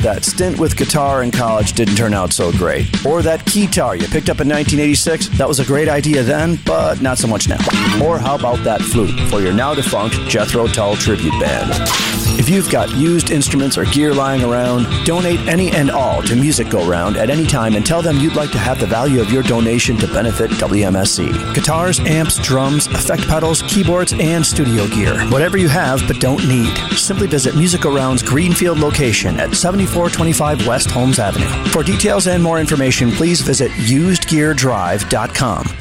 that 0.02 0.26
stint 0.26 0.60
with 0.60 0.76
guitar 0.76 1.24
in 1.24 1.32
college 1.32 1.74
didn't 1.74 1.96
turn 1.96 2.14
out 2.14 2.34
so 2.34 2.52
great. 2.52 2.88
Or 3.06 3.22
that 3.22 3.42
keytar 3.46 4.00
you 4.00 4.08
picked 4.08 4.30
up 4.30 4.42
in 4.42 4.50
1986, 4.50 5.38
that 5.38 5.48
was 5.48 5.60
a 5.60 5.66
great 5.66 5.88
idea 5.88 6.24
then, 6.24 6.60
but 6.66 7.02
not 7.02 7.18
so 7.18 7.28
much 7.28 7.48
now. 7.48 7.60
Or 8.04 8.18
how 8.18 8.36
about 8.36 8.64
that 8.64 8.82
flute 8.82 9.18
for 9.30 9.42
your 9.42 9.54
now 9.54 9.74
defunct 9.74 10.16
Jethro 10.28 10.68
Tull 10.68 10.96
tribute 10.96 11.40
band? 11.40 12.21
If 12.42 12.50
you've 12.50 12.72
got 12.72 12.90
used 12.96 13.30
instruments 13.30 13.78
or 13.78 13.86
gear 13.86 14.16
lying 14.16 14.44
around, 14.44 14.88
donate 15.06 15.40
any 15.42 15.70
and 15.70 15.92
all 15.92 16.24
to 16.24 16.36
Music 16.36 16.72
Go 16.72 16.84
Round 16.84 17.16
at 17.16 17.30
any 17.30 17.46
time 17.46 17.76
and 17.76 17.86
tell 17.86 18.02
them 18.02 18.18
you'd 18.18 18.36
like 18.36 18.50
to 18.50 18.58
have 18.58 18.80
the 18.80 18.88
value 18.88 19.22
of 19.22 19.30
your 19.30 19.44
donation 19.44 19.96
to 19.98 20.08
benefit 20.08 20.50
WMSE. 20.50 21.54
Guitars, 21.54 22.00
amps, 22.00 22.40
drums, 22.40 22.88
effect 22.88 23.28
pedals, 23.28 23.62
keyboards, 23.68 24.14
and 24.14 24.44
studio 24.44 24.88
gear. 24.88 25.20
Whatever 25.30 25.58
you 25.58 25.70
have 25.70 26.02
but 26.08 26.20
don't 26.20 26.48
need. 26.48 26.76
Simply 26.98 27.28
visit 27.28 27.56
Music 27.56 27.82
Go 27.82 27.94
Round's 27.94 28.24
Greenfield 28.24 28.80
location 28.80 29.40
at 29.40 29.54
7425 29.54 30.66
West 30.66 30.90
Holmes 30.90 31.20
Avenue. 31.20 31.46
For 31.70 31.84
details 31.84 32.26
and 32.26 32.42
more 32.42 32.60
information, 32.60 33.12
please 33.12 33.42
visit 33.42 33.70
usedgeardrive.com. 33.74 35.81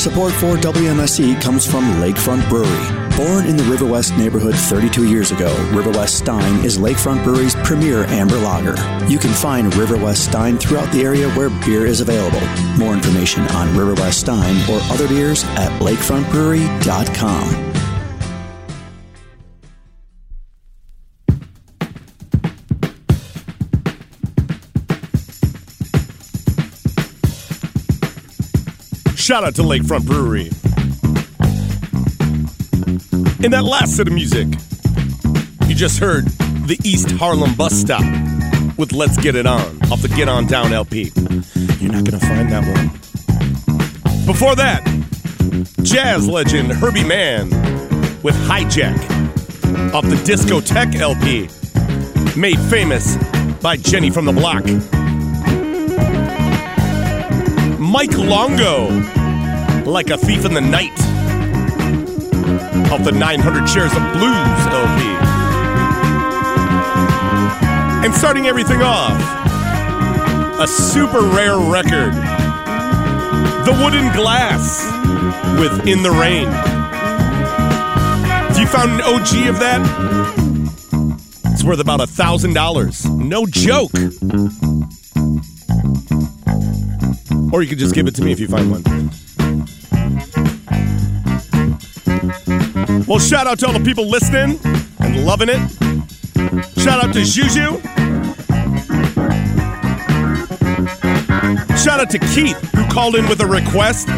Support 0.00 0.32
for 0.32 0.56
WMSE 0.56 1.42
comes 1.42 1.66
from 1.66 1.84
Lakefront 2.00 2.48
Brewery. 2.48 3.10
Born 3.18 3.44
in 3.44 3.58
the 3.58 3.64
River 3.64 3.84
West 3.84 4.16
neighborhood 4.16 4.54
32 4.54 5.04
years 5.06 5.30
ago, 5.30 5.54
River 5.74 5.90
West 5.90 6.16
Stein 6.16 6.64
is 6.64 6.78
Lakefront 6.78 7.22
Brewery's 7.22 7.54
premier 7.56 8.06
amber 8.06 8.38
lager. 8.38 8.76
You 9.08 9.18
can 9.18 9.34
find 9.34 9.74
River 9.74 9.98
West 9.98 10.24
Stein 10.24 10.56
throughout 10.56 10.90
the 10.90 11.02
area 11.02 11.28
where 11.32 11.50
beer 11.50 11.84
is 11.84 12.00
available. 12.00 12.40
More 12.78 12.94
information 12.94 13.42
on 13.48 13.76
River 13.76 13.92
West 13.92 14.20
Stein 14.20 14.56
or 14.70 14.80
other 14.84 15.06
beers 15.06 15.44
at 15.44 15.70
lakefrontbrewery.com. 15.82 17.59
Shout 29.30 29.44
out 29.44 29.54
to 29.54 29.62
Lakefront 29.62 30.06
Brewery. 30.06 30.48
In 33.44 33.52
that 33.52 33.62
last 33.62 33.96
set 33.96 34.08
of 34.08 34.12
music, 34.12 34.48
you 35.68 35.76
just 35.76 36.00
heard 36.00 36.24
the 36.66 36.76
East 36.82 37.12
Harlem 37.12 37.54
Bus 37.54 37.72
Stop 37.72 38.02
with 38.76 38.90
Let's 38.92 39.16
Get 39.16 39.36
It 39.36 39.46
On 39.46 39.60
off 39.92 40.02
the 40.02 40.08
Get 40.08 40.28
On 40.28 40.48
Down 40.48 40.72
LP. 40.72 41.12
You're 41.78 41.92
not 41.92 42.04
going 42.04 42.18
to 42.18 42.26
find 42.26 42.50
that 42.50 42.66
one. 42.76 44.26
Before 44.26 44.56
that, 44.56 44.82
jazz 45.84 46.26
legend 46.26 46.72
Herbie 46.72 47.04
Mann 47.04 47.50
with 48.24 48.34
Hijack 48.48 48.98
off 49.94 50.02
the 50.06 50.16
Discotheque 50.24 50.96
LP, 50.96 51.42
made 52.36 52.58
famous 52.68 53.16
by 53.62 53.76
Jenny 53.76 54.10
from 54.10 54.24
the 54.24 54.32
Block. 54.32 54.64
Mike 57.78 58.18
Longo, 58.18 59.19
like 59.90 60.10
a 60.10 60.16
thief 60.16 60.44
in 60.44 60.54
the 60.54 60.60
night, 60.60 60.92
off 62.92 63.02
the 63.02 63.10
900 63.12 63.68
Shares 63.68 63.90
of 63.92 64.02
Blues 64.12 64.66
LP. 64.70 65.02
And 68.04 68.14
starting 68.14 68.46
everything 68.46 68.82
off, 68.82 69.20
a 70.60 70.66
super 70.68 71.20
rare 71.20 71.58
record, 71.58 72.14
The 73.64 73.72
Wooden 73.82 74.12
Glass 74.12 74.84
with 75.58 75.86
In 75.88 76.02
the 76.02 76.10
Rain. 76.10 76.48
If 78.50 78.58
you 78.58 78.66
found 78.66 78.92
an 78.92 79.00
OG 79.00 79.48
of 79.48 79.58
that, 79.58 79.80
it's 81.46 81.64
worth 81.64 81.80
about 81.80 82.00
a 82.00 82.06
thousand 82.06 82.54
dollars. 82.54 83.04
No 83.06 83.44
joke. 83.44 83.92
Or 87.52 87.62
you 87.62 87.68
could 87.68 87.78
just 87.78 87.94
give 87.94 88.06
it 88.06 88.14
to 88.14 88.22
me 88.22 88.30
if 88.30 88.38
you 88.38 88.46
find 88.46 88.70
one. 88.70 89.10
Well, 93.10 93.18
shout 93.18 93.48
out 93.48 93.58
to 93.58 93.66
all 93.66 93.72
the 93.72 93.84
people 93.84 94.06
listening 94.06 94.60
and 95.00 95.26
loving 95.26 95.48
it. 95.48 95.58
Shout 96.78 97.04
out 97.04 97.12
to 97.12 97.24
Juju. 97.24 97.80
Shout 101.76 101.98
out 101.98 102.08
to 102.10 102.20
Keith, 102.32 102.56
who 102.72 102.86
called 102.86 103.16
in 103.16 103.28
with 103.28 103.40
a 103.40 103.46
request. 103.48 104.08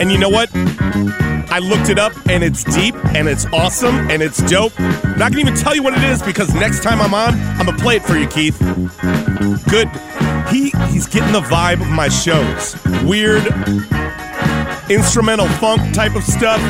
And 0.00 0.12
you 0.12 0.18
know 0.18 0.28
what? 0.28 0.50
I 0.54 1.60
looked 1.60 1.88
it 1.88 1.98
up 1.98 2.12
and 2.28 2.44
it's 2.44 2.62
deep 2.62 2.94
and 3.14 3.26
it's 3.26 3.46
awesome 3.54 4.10
and 4.10 4.22
it's 4.22 4.42
dope. 4.50 4.78
Not 4.78 5.32
gonna 5.32 5.38
even 5.38 5.54
tell 5.54 5.74
you 5.74 5.82
what 5.82 5.94
it 5.96 6.04
is 6.04 6.22
because 6.22 6.52
next 6.52 6.82
time 6.82 7.00
I'm 7.00 7.14
on, 7.14 7.32
I'm 7.58 7.64
gonna 7.64 7.78
play 7.78 7.96
it 7.96 8.02
for 8.02 8.18
you, 8.18 8.26
Keith. 8.26 8.58
Good. 9.70 9.88
He 10.50 10.72
he's 10.92 11.06
getting 11.06 11.32
the 11.32 11.40
vibe 11.40 11.80
of 11.80 11.88
my 11.88 12.10
shows. 12.10 12.76
Weird 13.02 13.46
instrumental 14.90 15.48
funk 15.48 15.94
type 15.94 16.14
of 16.14 16.22
stuff. 16.22 16.60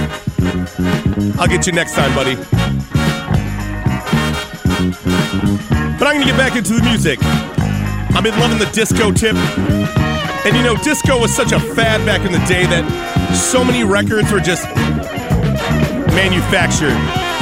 I'll 1.39 1.49
get 1.49 1.67
you 1.67 1.73
next 1.73 1.95
time, 1.95 2.15
buddy. 2.15 2.37
But 5.99 6.09
I'm 6.09 6.15
gonna 6.15 6.27
get 6.27 6.37
back 6.37 6.57
into 6.57 6.75
the 6.75 6.83
music. 6.83 7.19
I've 7.23 8.23
been 8.23 8.39
loving 8.39 8.59
the 8.59 8.71
disco 8.73 9.11
tip. 9.13 9.35
And 10.45 10.55
you 10.55 10.63
know, 10.63 10.77
disco 10.77 11.19
was 11.19 11.35
such 11.35 11.53
a 11.53 11.61
fad 11.61 12.05
back 12.05 12.21
in 12.27 12.33
the 12.33 12.45
day 12.47 12.67
that 12.67 12.85
so 13.35 13.65
many 13.65 13.83
records 13.83 14.31
were 14.31 14.41
just 14.41 14.65
manufactured 16.15 16.93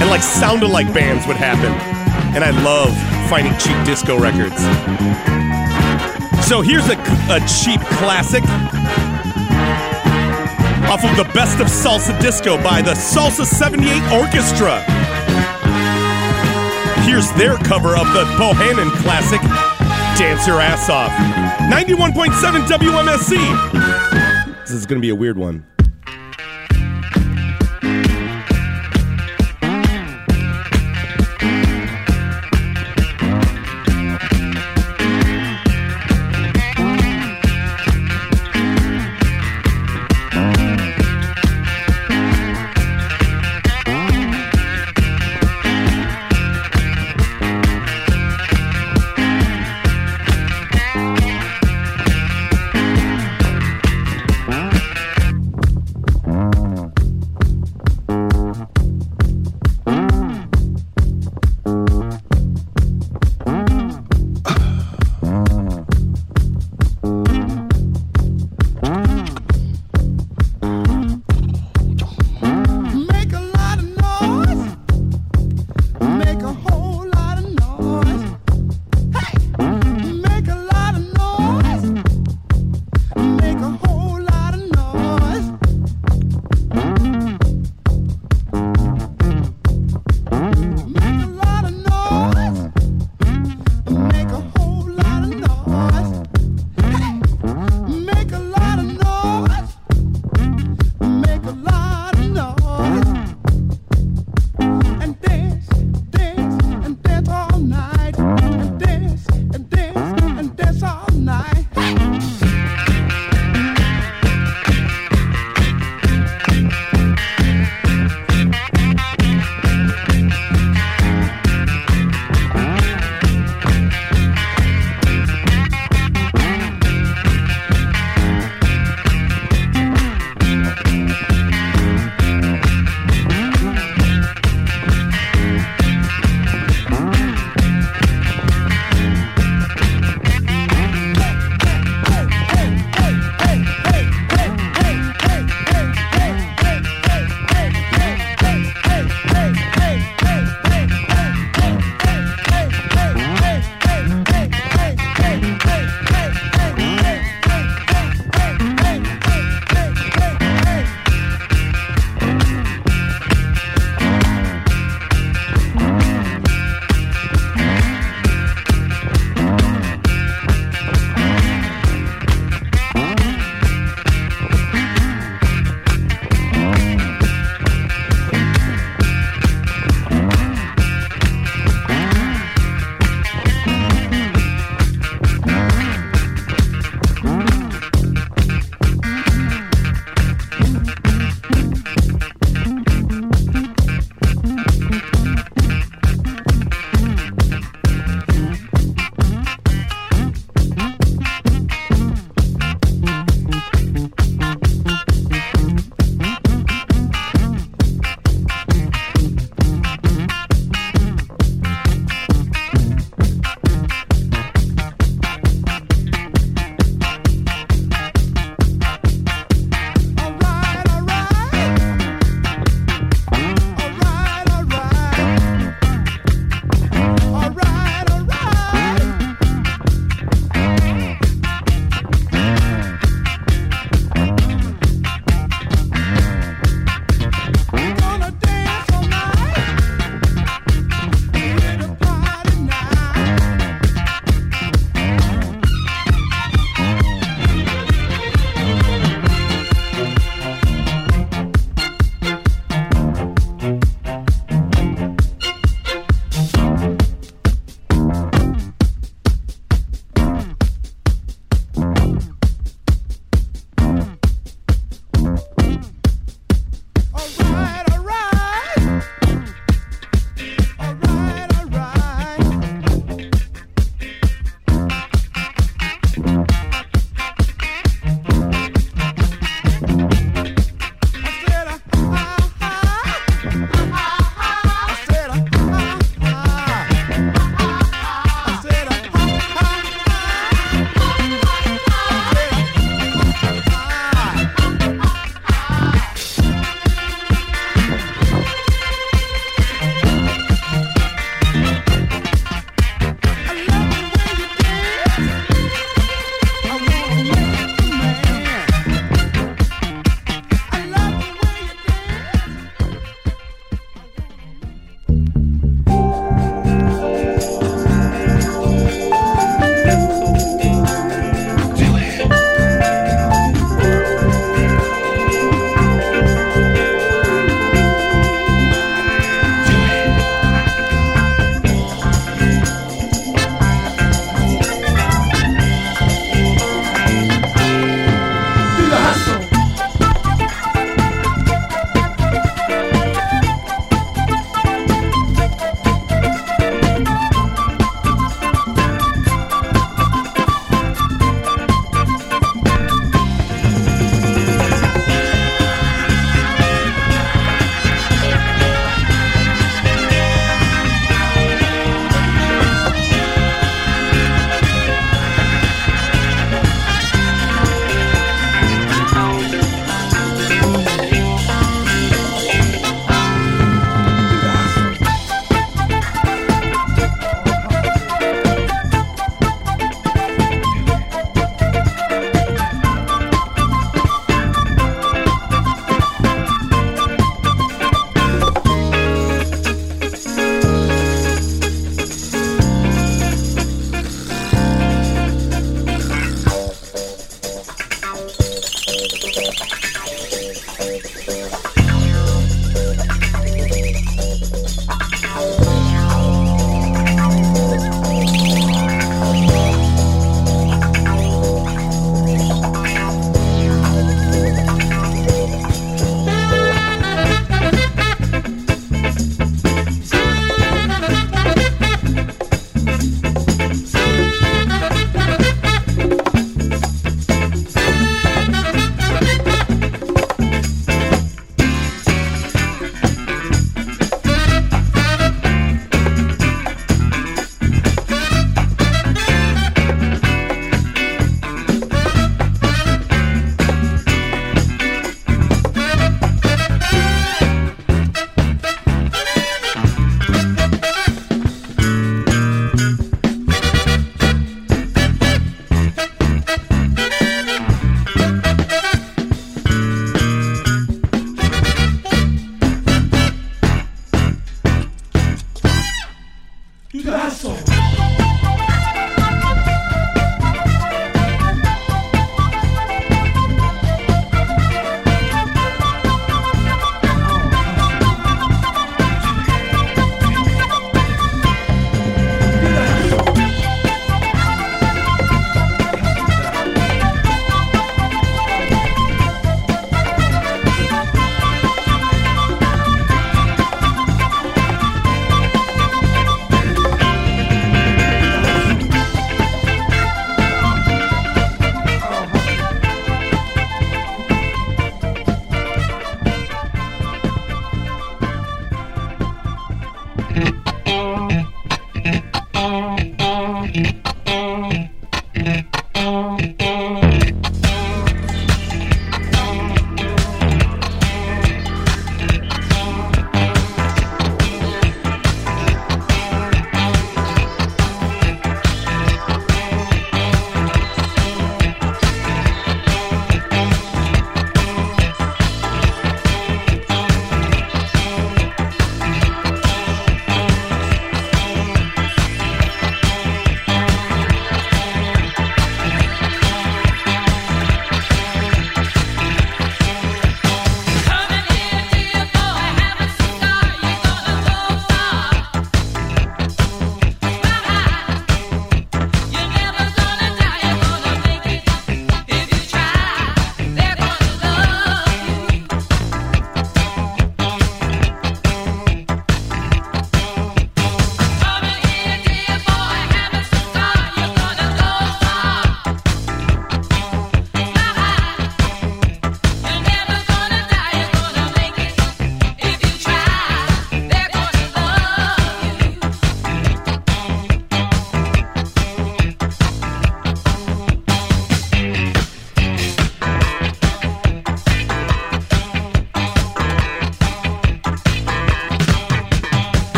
and 0.00 0.10
like 0.10 0.22
sounded 0.22 0.68
like 0.68 0.92
bands 0.92 1.26
would 1.28 1.36
happen. 1.36 1.72
And 2.34 2.42
I 2.42 2.50
love 2.62 2.90
finding 3.30 3.56
cheap 3.58 3.76
disco 3.86 4.18
records. 4.18 4.58
So 6.46 6.60
here's 6.60 6.88
a, 6.88 6.98
a 7.30 7.38
cheap 7.46 7.80
classic 8.02 8.42
off 10.90 11.04
of 11.04 11.16
the 11.16 11.32
Best 11.32 11.60
of 11.60 11.68
Salsa 11.68 12.20
Disco 12.20 12.60
by 12.64 12.82
the 12.82 12.90
Salsa 12.94 13.46
78 13.46 14.02
Orchestra. 14.12 14.82
Here's 17.04 17.30
their 17.34 17.56
cover 17.58 17.90
of 17.90 18.12
the 18.12 18.24
Bohannon 18.36 18.90
classic, 18.96 19.40
Dance 20.18 20.48
Your 20.48 20.60
Ass 20.60 20.90
Off. 20.90 21.12
91.7 21.70 22.66
WMSE. 22.66 24.62
This 24.62 24.72
is 24.72 24.84
going 24.84 25.00
to 25.00 25.04
be 25.04 25.10
a 25.10 25.14
weird 25.14 25.38
one. 25.38 25.64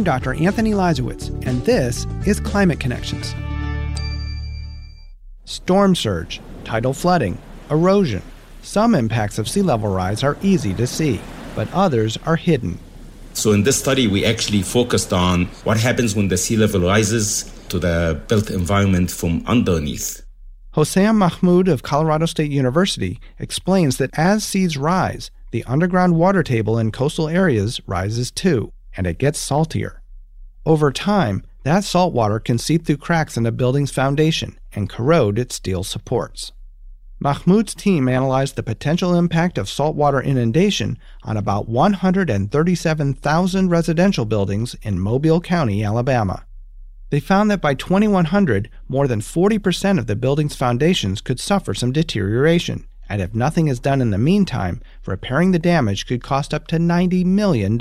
I'm 0.00 0.04
Dr. 0.04 0.32
Anthony 0.32 0.70
Leiserowitz, 0.72 1.28
and 1.46 1.62
this 1.66 2.06
is 2.24 2.40
Climate 2.40 2.80
Connections. 2.80 3.34
Storm 5.44 5.94
surge, 5.94 6.40
tidal 6.64 6.94
flooding, 6.94 7.36
erosion. 7.70 8.22
Some 8.62 8.94
impacts 8.94 9.38
of 9.38 9.46
sea 9.46 9.60
level 9.60 9.92
rise 9.92 10.24
are 10.24 10.38
easy 10.40 10.72
to 10.72 10.86
see, 10.86 11.20
but 11.54 11.70
others 11.74 12.16
are 12.24 12.36
hidden. 12.36 12.78
So, 13.34 13.52
in 13.52 13.64
this 13.64 13.78
study, 13.78 14.06
we 14.06 14.24
actually 14.24 14.62
focused 14.62 15.12
on 15.12 15.44
what 15.64 15.76
happens 15.76 16.16
when 16.16 16.28
the 16.28 16.38
sea 16.38 16.56
level 16.56 16.80
rises 16.80 17.52
to 17.68 17.78
the 17.78 18.22
built 18.26 18.48
environment 18.48 19.10
from 19.10 19.44
underneath. 19.46 20.24
Hossam 20.72 21.18
Mahmoud 21.18 21.68
of 21.68 21.82
Colorado 21.82 22.24
State 22.24 22.50
University 22.50 23.20
explains 23.38 23.98
that 23.98 24.18
as 24.18 24.44
seas 24.44 24.78
rise, 24.78 25.30
the 25.50 25.62
underground 25.64 26.16
water 26.16 26.42
table 26.42 26.78
in 26.78 26.90
coastal 26.90 27.28
areas 27.28 27.82
rises 27.86 28.30
too, 28.30 28.72
and 28.96 29.06
it 29.06 29.18
gets 29.18 29.38
saltier. 29.38 30.02
Over 30.66 30.92
time, 30.92 31.42
that 31.62 31.84
salt 31.84 32.14
water 32.14 32.38
can 32.38 32.58
seep 32.58 32.86
through 32.86 32.98
cracks 32.98 33.36
in 33.36 33.46
a 33.46 33.52
building's 33.52 33.90
foundation 33.90 34.58
and 34.72 34.88
corrode 34.88 35.38
its 35.38 35.56
steel 35.56 35.84
supports. 35.84 36.52
Mahmoud's 37.22 37.74
team 37.74 38.08
analyzed 38.08 38.56
the 38.56 38.62
potential 38.62 39.14
impact 39.14 39.58
of 39.58 39.68
saltwater 39.68 40.22
inundation 40.22 40.96
on 41.22 41.36
about 41.36 41.68
137,000 41.68 43.68
residential 43.68 44.24
buildings 44.24 44.74
in 44.80 44.98
Mobile 44.98 45.42
County, 45.42 45.84
Alabama. 45.84 46.46
They 47.10 47.20
found 47.20 47.50
that 47.50 47.60
by 47.60 47.74
2100, 47.74 48.70
more 48.88 49.06
than 49.06 49.20
40% 49.20 49.98
of 49.98 50.06
the 50.06 50.16
building's 50.16 50.56
foundations 50.56 51.20
could 51.20 51.38
suffer 51.38 51.74
some 51.74 51.92
deterioration, 51.92 52.86
and 53.06 53.20
if 53.20 53.34
nothing 53.34 53.68
is 53.68 53.80
done 53.80 54.00
in 54.00 54.08
the 54.10 54.16
meantime, 54.16 54.80
repairing 55.04 55.50
the 55.50 55.58
damage 55.58 56.06
could 56.06 56.22
cost 56.22 56.54
up 56.54 56.68
to 56.68 56.78
$90 56.78 57.26
million. 57.26 57.76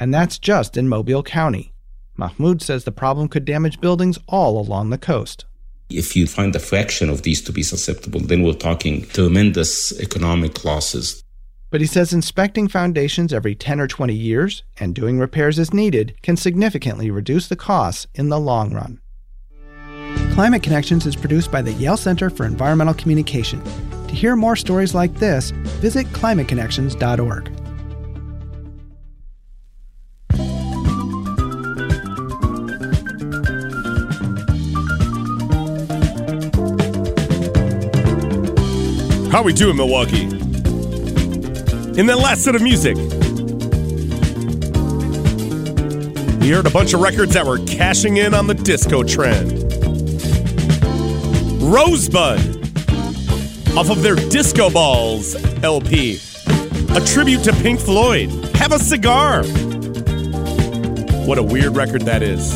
And 0.00 0.12
that's 0.12 0.38
just 0.38 0.78
in 0.78 0.88
Mobile 0.88 1.22
County. 1.22 1.72
Mahmoud 2.16 2.62
says 2.62 2.84
the 2.84 2.90
problem 2.90 3.28
could 3.28 3.44
damage 3.44 3.80
buildings 3.80 4.18
all 4.26 4.58
along 4.58 4.88
the 4.88 4.98
coast. 4.98 5.44
If 5.90 6.16
you 6.16 6.26
find 6.26 6.56
a 6.56 6.58
fraction 6.58 7.10
of 7.10 7.22
these 7.22 7.42
to 7.42 7.52
be 7.52 7.62
susceptible, 7.62 8.20
then 8.20 8.42
we're 8.42 8.54
talking 8.54 9.06
tremendous 9.06 9.98
economic 10.00 10.64
losses. 10.64 11.22
But 11.68 11.80
he 11.80 11.86
says 11.86 12.12
inspecting 12.12 12.68
foundations 12.68 13.32
every 13.32 13.54
10 13.54 13.78
or 13.78 13.86
20 13.86 14.14
years 14.14 14.62
and 14.78 14.94
doing 14.94 15.18
repairs 15.18 15.58
as 15.58 15.74
needed 15.74 16.14
can 16.22 16.36
significantly 16.36 17.10
reduce 17.10 17.48
the 17.48 17.56
costs 17.56 18.06
in 18.14 18.28
the 18.28 18.40
long 18.40 18.72
run. 18.72 19.00
Climate 20.32 20.62
Connections 20.62 21.06
is 21.06 21.16
produced 21.16 21.52
by 21.52 21.60
the 21.60 21.72
Yale 21.72 21.96
Center 21.96 22.30
for 22.30 22.46
Environmental 22.46 22.94
Communication. 22.94 23.62
To 24.08 24.14
hear 24.14 24.34
more 24.34 24.56
stories 24.56 24.94
like 24.94 25.14
this, 25.16 25.50
visit 25.80 26.06
climateconnections.org. 26.08 27.59
How 39.30 39.44
we 39.44 39.52
doing, 39.52 39.76
Milwaukee? 39.76 40.24
In 40.24 42.06
that 42.06 42.18
last 42.18 42.42
set 42.42 42.56
of 42.56 42.62
music, 42.62 42.96
we 46.40 46.50
heard 46.50 46.66
a 46.66 46.70
bunch 46.70 46.94
of 46.94 47.00
records 47.00 47.34
that 47.34 47.46
were 47.46 47.58
cashing 47.64 48.16
in 48.16 48.34
on 48.34 48.48
the 48.48 48.54
disco 48.54 49.04
trend. 49.04 49.52
Rosebud, 51.62 52.40
off 53.78 53.88
of 53.88 54.02
their 54.02 54.16
Disco 54.16 54.68
Balls 54.68 55.36
LP, 55.62 56.18
a 56.96 57.00
tribute 57.00 57.44
to 57.44 57.52
Pink 57.52 57.78
Floyd. 57.78 58.30
Have 58.56 58.72
a 58.72 58.80
cigar. 58.80 59.44
What 61.24 61.38
a 61.38 61.42
weird 61.44 61.76
record 61.76 62.02
that 62.02 62.24
is. 62.24 62.52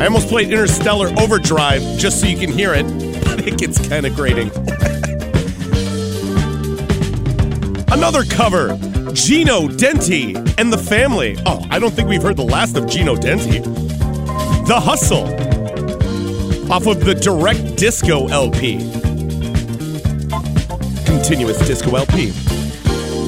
I 0.00 0.04
almost 0.04 0.28
played 0.28 0.46
Interstellar 0.46 1.12
Overdrive 1.18 1.82
just 1.98 2.20
so 2.20 2.28
you 2.28 2.38
can 2.38 2.52
hear 2.52 2.72
it, 2.72 2.84
but 3.24 3.44
it 3.44 3.58
gets 3.58 3.84
kind 3.88 4.06
of 4.06 4.14
grating. 4.14 4.52
Another 7.92 8.24
cover, 8.24 8.74
Gino 9.12 9.68
Dentie 9.68 10.34
and 10.56 10.72
the 10.72 10.78
Family. 10.78 11.36
Oh, 11.44 11.62
I 11.70 11.78
don't 11.78 11.92
think 11.92 12.08
we've 12.08 12.22
heard 12.22 12.38
the 12.38 12.42
last 12.42 12.74
of 12.78 12.86
Gino 12.86 13.14
Dentie. 13.14 13.58
The 13.58 14.80
Hustle, 14.82 15.26
off 16.72 16.86
of 16.86 17.04
the 17.04 17.14
Direct 17.14 17.76
Disco 17.76 18.28
LP. 18.28 18.78
Continuous 21.04 21.58
Disco 21.66 21.94
LP. 21.94 22.32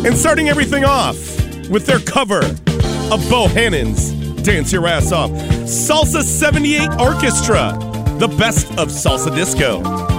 And 0.06 0.16
starting 0.16 0.48
everything 0.48 0.84
off 0.84 1.18
with 1.68 1.84
their 1.84 1.98
cover 1.98 2.40
of 3.12 3.28
Bohannon's 3.28 4.12
Dance 4.42 4.72
Your 4.72 4.86
Ass 4.86 5.12
Off. 5.12 5.30
Salsa 5.30 6.22
78 6.22 6.88
Orchestra, 6.98 7.76
the 8.18 8.34
best 8.38 8.70
of 8.78 8.88
salsa 8.88 9.34
disco. 9.34 10.13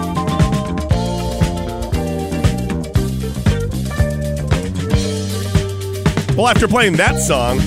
Well, 6.35 6.49
after 6.49 6.67
playing 6.67 6.97
that 6.97 7.17
song, 7.19 7.59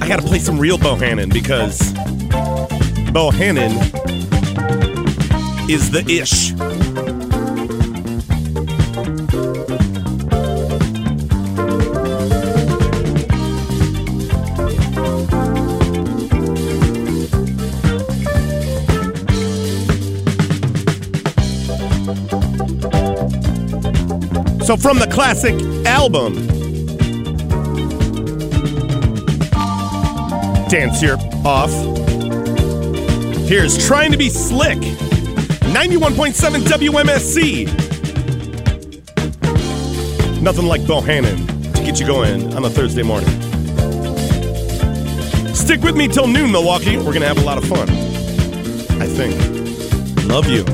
I 0.00 0.08
gotta 0.08 0.22
play 0.22 0.38
some 0.38 0.58
real 0.58 0.78
Bohannon 0.78 1.30
because 1.30 1.78
Bohannon 3.12 3.72
is 5.68 5.90
the 5.90 6.02
ish. 6.08 6.52
So, 24.66 24.76
from 24.76 24.98
the 24.98 25.06
classic 25.06 25.54
album, 25.86 26.34
Dance 30.68 31.00
Your 31.00 31.16
Off, 31.44 31.70
here's 33.48 33.86
Trying 33.86 34.10
to 34.10 34.18
Be 34.18 34.28
Slick, 34.28 34.78
91.7 34.78 36.62
WMSE. 36.62 37.66
Nothing 40.42 40.66
like 40.66 40.80
Bohannon 40.80 41.46
to 41.72 41.84
get 41.84 42.00
you 42.00 42.06
going 42.08 42.52
on 42.52 42.64
a 42.64 42.68
Thursday 42.68 43.04
morning. 43.04 43.30
Stick 45.54 45.80
with 45.82 45.94
me 45.94 46.08
till 46.08 46.26
noon, 46.26 46.50
Milwaukee. 46.50 46.96
We're 46.96 47.04
going 47.04 47.20
to 47.20 47.28
have 47.28 47.38
a 47.38 47.42
lot 47.42 47.58
of 47.58 47.64
fun. 47.68 47.88
I 49.00 49.06
think. 49.06 50.26
Love 50.26 50.48
you. 50.48 50.64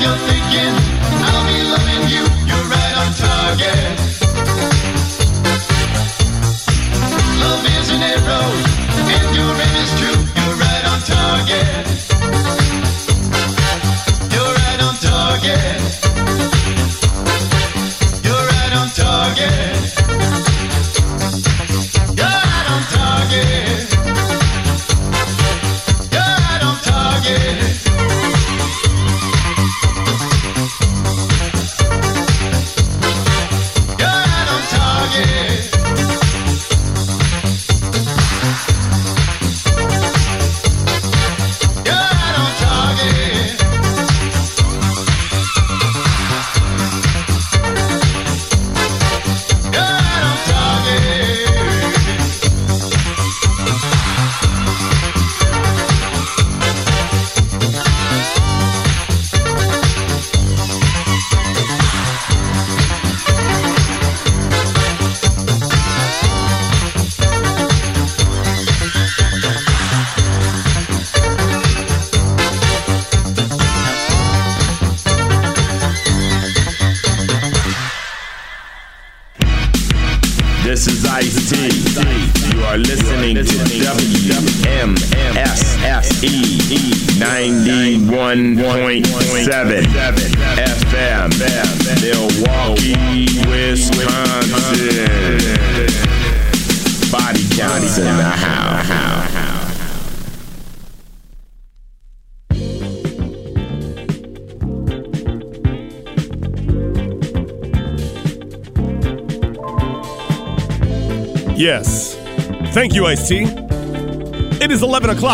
you're 0.00 0.16
thinking. 0.16 0.89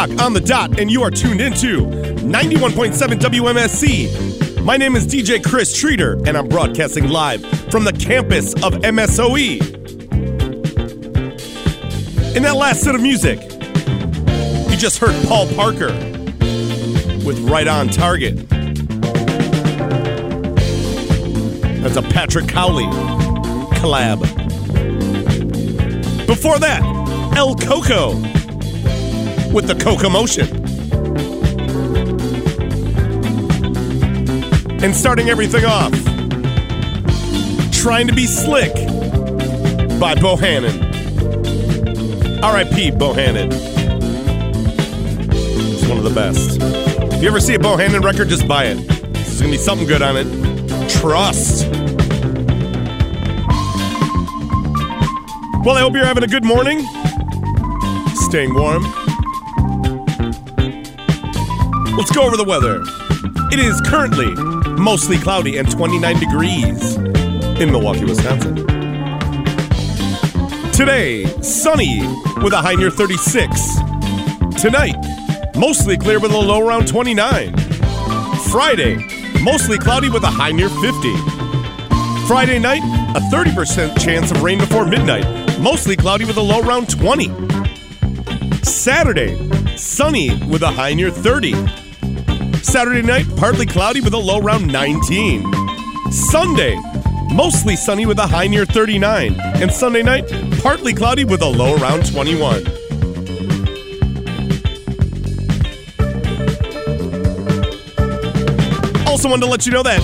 O'clock 0.06 0.24
on 0.24 0.32
the 0.32 0.40
dot, 0.40 0.78
and 0.78 0.90
you 0.90 1.02
are 1.02 1.10
tuned 1.10 1.40
into 1.40 1.82
91.7 1.86 3.18
WMSE. 3.18 4.62
My 4.62 4.76
name 4.76 4.96
is 4.96 5.06
DJ 5.06 5.42
Chris 5.44 5.80
Treater, 5.80 6.26
and 6.26 6.36
I'm 6.36 6.48
broadcasting 6.48 7.08
live 7.08 7.44
from 7.70 7.84
the 7.84 7.92
campus 7.92 8.52
of 8.54 8.74
MSOE. 8.74 9.60
In 12.36 12.42
that 12.42 12.56
last 12.56 12.82
set 12.82 12.94
of 12.94 13.00
music, 13.00 13.40
you 14.70 14.76
just 14.76 14.98
heard 14.98 15.14
Paul 15.26 15.48
Parker 15.54 15.92
with 17.24 17.38
Right 17.48 17.66
On 17.66 17.88
Target. 17.88 18.48
That's 21.80 21.96
a 21.96 22.02
Patrick 22.02 22.48
Cowley 22.48 22.86
collab. 23.78 24.20
Before 26.26 26.58
that, 26.58 26.82
El 27.36 27.54
Coco 27.54 28.35
with 29.56 29.66
the 29.68 29.74
Cocomotion. 29.74 30.46
And 34.84 34.94
starting 34.94 35.30
everything 35.30 35.64
off, 35.64 35.92
Trying 37.72 38.06
to 38.06 38.12
Be 38.14 38.26
Slick 38.26 38.74
by 39.98 40.14
Bohannon. 40.14 40.82
R.I.P. 42.42 42.90
Bohannon. 42.90 43.50
It's 45.32 45.88
one 45.88 45.96
of 45.96 46.04
the 46.04 46.12
best. 46.14 46.58
If 47.14 47.22
you 47.22 47.28
ever 47.28 47.40
see 47.40 47.54
a 47.54 47.58
Bohannon 47.58 48.04
record, 48.04 48.28
just 48.28 48.46
buy 48.46 48.64
it. 48.64 48.74
There's 48.76 49.40
gonna 49.40 49.52
be 49.52 49.56
something 49.56 49.86
good 49.86 50.02
on 50.02 50.18
it. 50.18 50.90
Trust. 50.90 51.66
Well, 55.64 55.76
I 55.76 55.80
hope 55.80 55.94
you're 55.94 56.04
having 56.04 56.24
a 56.24 56.28
good 56.28 56.44
morning. 56.44 56.86
Staying 58.16 58.52
warm. 58.52 58.84
Let's 62.06 62.14
go 62.14 62.24
over 62.24 62.36
the 62.36 62.44
weather. 62.44 62.82
It 63.50 63.58
is 63.58 63.80
currently 63.80 64.32
mostly 64.80 65.18
cloudy 65.18 65.58
and 65.58 65.68
29 65.68 66.20
degrees 66.20 66.94
in 67.60 67.72
Milwaukee, 67.72 68.04
Wisconsin. 68.04 68.54
Today, 70.70 71.26
sunny 71.42 72.06
with 72.44 72.52
a 72.52 72.58
high 72.58 72.76
near 72.76 72.90
36. 72.92 73.50
Tonight, 74.62 74.94
mostly 75.56 75.96
clear 75.98 76.20
with 76.20 76.30
a 76.30 76.38
low 76.38 76.64
around 76.64 76.86
29. 76.86 77.52
Friday, 78.52 78.94
mostly 79.42 79.76
cloudy 79.76 80.08
with 80.08 80.22
a 80.22 80.30
high 80.30 80.52
near 80.52 80.68
50. 80.68 80.92
Friday 82.28 82.60
night, 82.60 82.84
a 83.16 83.20
30% 83.34 84.00
chance 84.00 84.30
of 84.30 84.44
rain 84.44 84.58
before 84.60 84.86
midnight, 84.86 85.26
mostly 85.58 85.96
cloudy 85.96 86.24
with 86.24 86.36
a 86.36 86.40
low 86.40 86.60
around 86.60 86.88
20. 86.88 87.32
Saturday, 88.62 89.76
sunny 89.76 90.40
with 90.44 90.62
a 90.62 90.70
high 90.70 90.94
near 90.94 91.10
30. 91.10 91.75
Saturday 92.76 93.00
night, 93.00 93.24
partly 93.38 93.64
cloudy 93.64 94.02
with 94.02 94.12
a 94.12 94.18
low 94.18 94.38
around 94.38 94.70
19. 94.70 95.50
Sunday, 96.12 96.78
mostly 97.32 97.74
sunny 97.74 98.04
with 98.04 98.18
a 98.18 98.26
high 98.26 98.48
near 98.48 98.66
39. 98.66 99.34
And 99.40 99.72
Sunday 99.72 100.02
night, 100.02 100.30
partly 100.60 100.92
cloudy 100.92 101.24
with 101.24 101.40
a 101.40 101.46
low 101.46 101.74
around 101.76 102.04
21. 102.04 102.66
Also, 109.06 109.30
wanted 109.30 109.46
to 109.46 109.50
let 109.50 109.64
you 109.64 109.72
know 109.72 109.82
that 109.82 110.02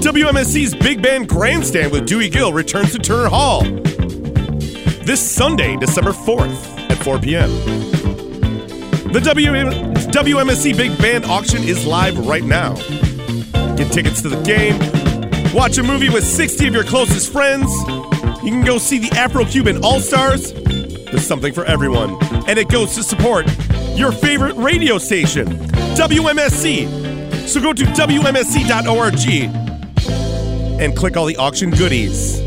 WMSE's 0.00 0.74
Big 0.76 1.02
Band 1.02 1.28
Grandstand 1.28 1.92
with 1.92 2.06
Dewey 2.06 2.30
Gill 2.30 2.54
returns 2.54 2.92
to 2.92 2.98
Turner 2.98 3.28
Hall 3.28 3.64
this 5.04 5.20
Sunday, 5.20 5.76
December 5.76 6.12
4th 6.12 6.90
at 6.90 6.96
4 7.04 7.18
p.m. 7.18 7.50
The 9.12 9.20
WM- 9.20 9.87
WMSE 10.10 10.74
Big 10.74 10.96
Band 10.98 11.26
auction 11.26 11.62
is 11.62 11.86
live 11.86 12.26
right 12.26 12.42
now. 12.42 12.72
Get 13.76 13.92
tickets 13.92 14.22
to 14.22 14.30
the 14.30 14.40
game, 14.42 14.78
watch 15.52 15.76
a 15.76 15.82
movie 15.82 16.08
with 16.08 16.26
60 16.26 16.68
of 16.68 16.74
your 16.74 16.82
closest 16.82 17.30
friends. 17.30 17.70
You 18.42 18.50
can 18.50 18.64
go 18.64 18.78
see 18.78 18.98
the 18.98 19.14
Afro 19.14 19.44
Cuban 19.44 19.84
All 19.84 20.00
Stars. 20.00 20.54
There's 20.54 21.26
something 21.26 21.52
for 21.52 21.66
everyone. 21.66 22.16
And 22.48 22.58
it 22.58 22.70
goes 22.70 22.94
to 22.94 23.02
support 23.02 23.46
your 23.96 24.10
favorite 24.10 24.56
radio 24.56 24.96
station, 24.96 25.46
WMSE. 25.46 27.46
So 27.46 27.60
go 27.60 27.74
to 27.74 27.84
WMSE.org 27.84 29.14
and 30.80 30.96
click 30.96 31.18
all 31.18 31.26
the 31.26 31.36
auction 31.36 31.70
goodies. 31.70 32.40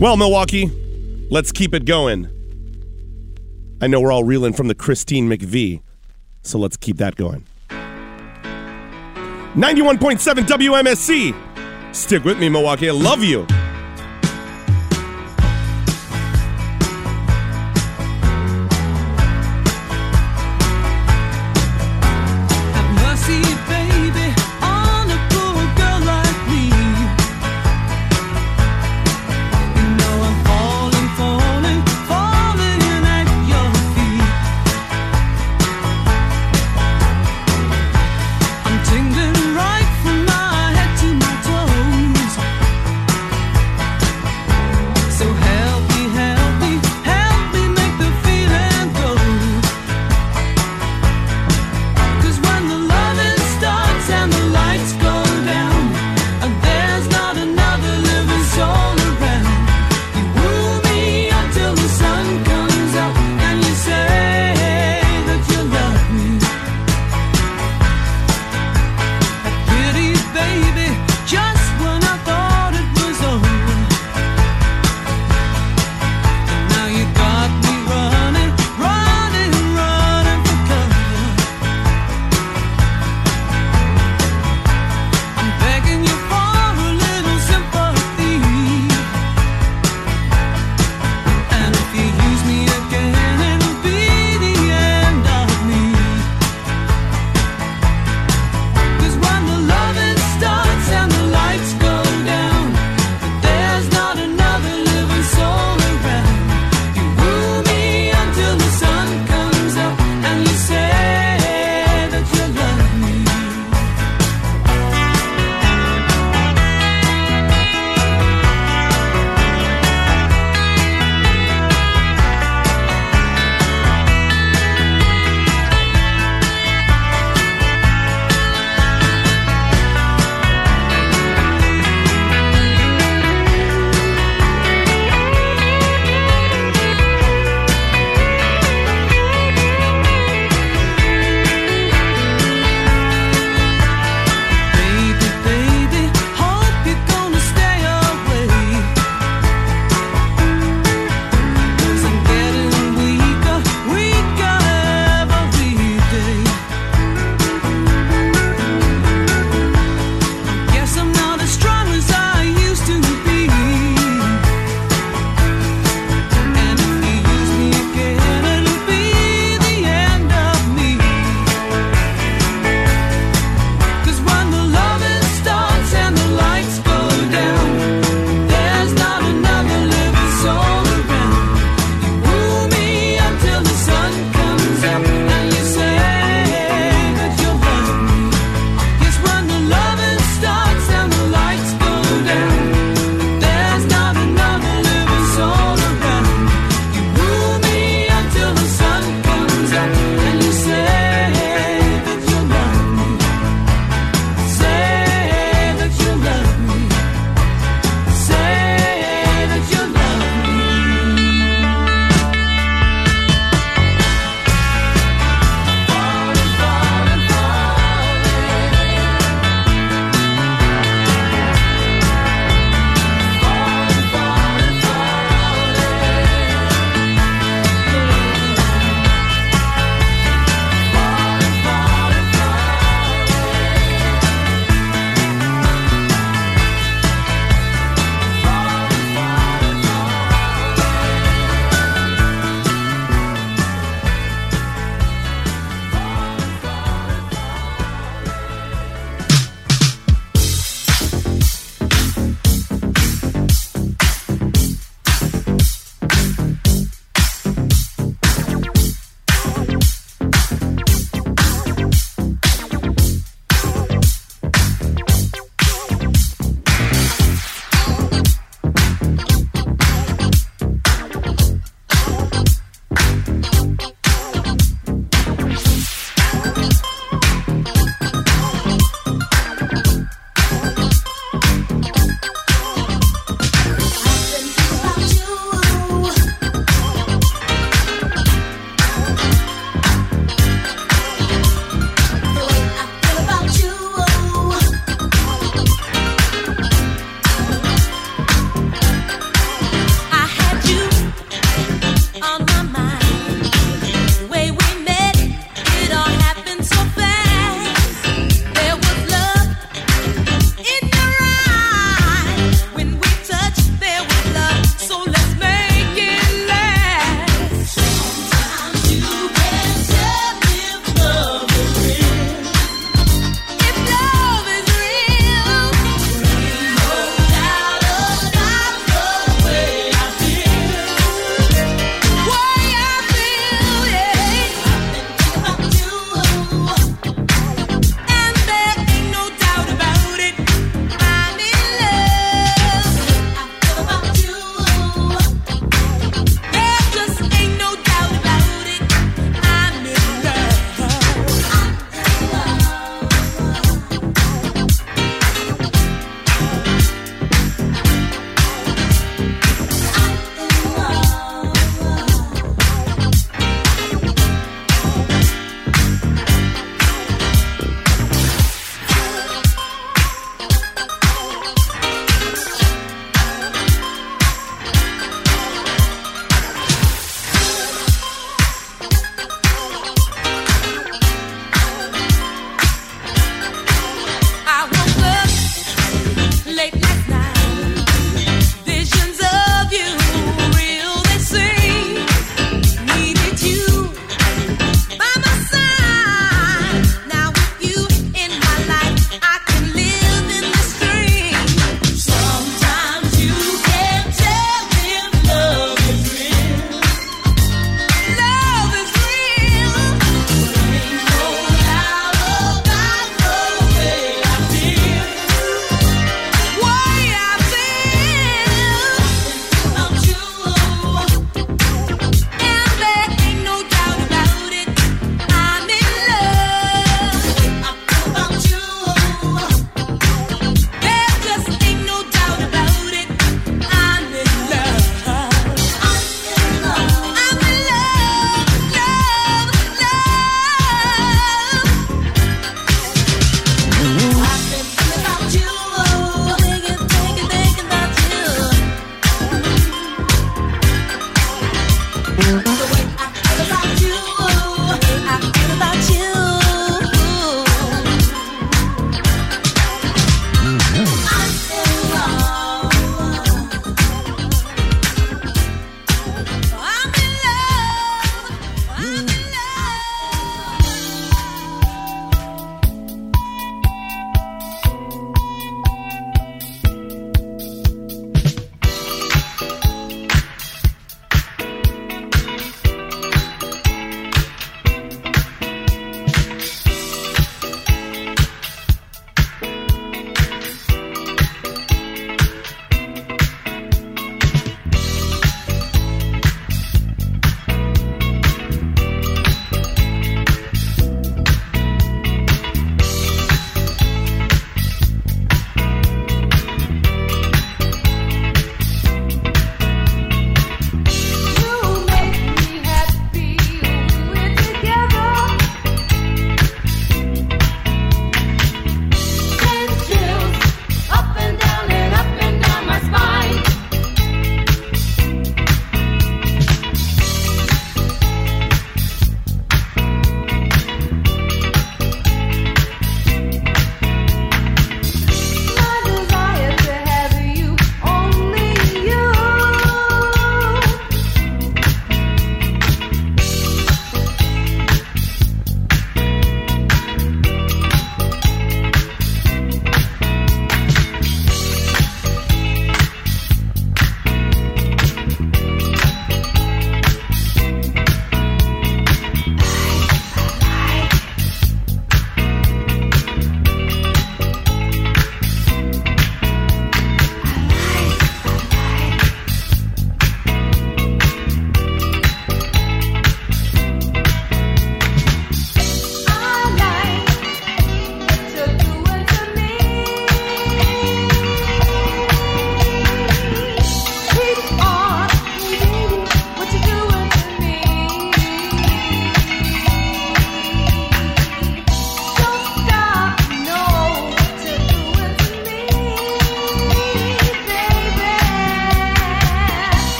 Well, 0.00 0.16
Milwaukee, 0.16 0.70
let's 1.30 1.52
keep 1.52 1.74
it 1.74 1.84
going. 1.84 2.33
I 3.84 3.86
know 3.86 4.00
we're 4.00 4.12
all 4.12 4.24
reeling 4.24 4.54
from 4.54 4.68
the 4.68 4.74
Christine 4.74 5.28
McVie, 5.28 5.82
so 6.40 6.58
let's 6.58 6.74
keep 6.74 6.96
that 6.96 7.16
going. 7.16 7.44
91.7 7.68 10.46
WMSE. 10.46 11.94
Stick 11.94 12.24
with 12.24 12.38
me, 12.38 12.48
Milwaukee. 12.48 12.88
I 12.88 12.92
love 12.92 13.22
you. 13.22 13.46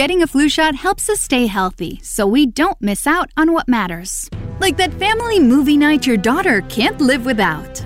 Getting 0.00 0.22
a 0.22 0.26
flu 0.26 0.48
shot 0.48 0.74
helps 0.76 1.10
us 1.10 1.20
stay 1.20 1.46
healthy 1.46 2.00
so 2.02 2.26
we 2.26 2.46
don't 2.46 2.80
miss 2.80 3.06
out 3.06 3.30
on 3.36 3.52
what 3.52 3.68
matters. 3.68 4.30
Like 4.58 4.78
that 4.78 4.94
family 4.94 5.38
movie 5.38 5.76
night 5.76 6.06
your 6.06 6.16
daughter 6.16 6.62
can't 6.70 6.98
live 7.02 7.26
without. 7.26 7.84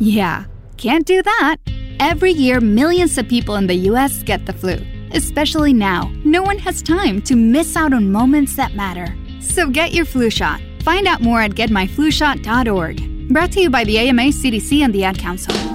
Yeah, 0.00 0.46
can't 0.78 1.06
do 1.06 1.22
that. 1.22 1.58
Every 2.00 2.32
year, 2.32 2.60
millions 2.60 3.16
of 3.18 3.28
people 3.28 3.54
in 3.54 3.68
the 3.68 3.86
US 3.90 4.24
get 4.24 4.46
the 4.46 4.52
flu. 4.52 4.84
Especially 5.12 5.72
now, 5.72 6.10
no 6.24 6.42
one 6.42 6.58
has 6.58 6.82
time 6.82 7.22
to 7.22 7.36
miss 7.36 7.76
out 7.76 7.92
on 7.92 8.10
moments 8.10 8.56
that 8.56 8.74
matter. 8.74 9.14
So 9.38 9.70
get 9.70 9.92
your 9.92 10.06
flu 10.06 10.28
shot. 10.28 10.60
Find 10.82 11.06
out 11.06 11.20
more 11.20 11.40
at 11.40 11.52
getmyflushot.org. 11.52 13.28
Brought 13.32 13.52
to 13.52 13.60
you 13.60 13.70
by 13.70 13.84
the 13.84 13.96
AMA, 13.96 14.32
CDC, 14.32 14.80
and 14.80 14.92
the 14.92 15.04
Ad 15.04 15.20
Council. 15.20 15.69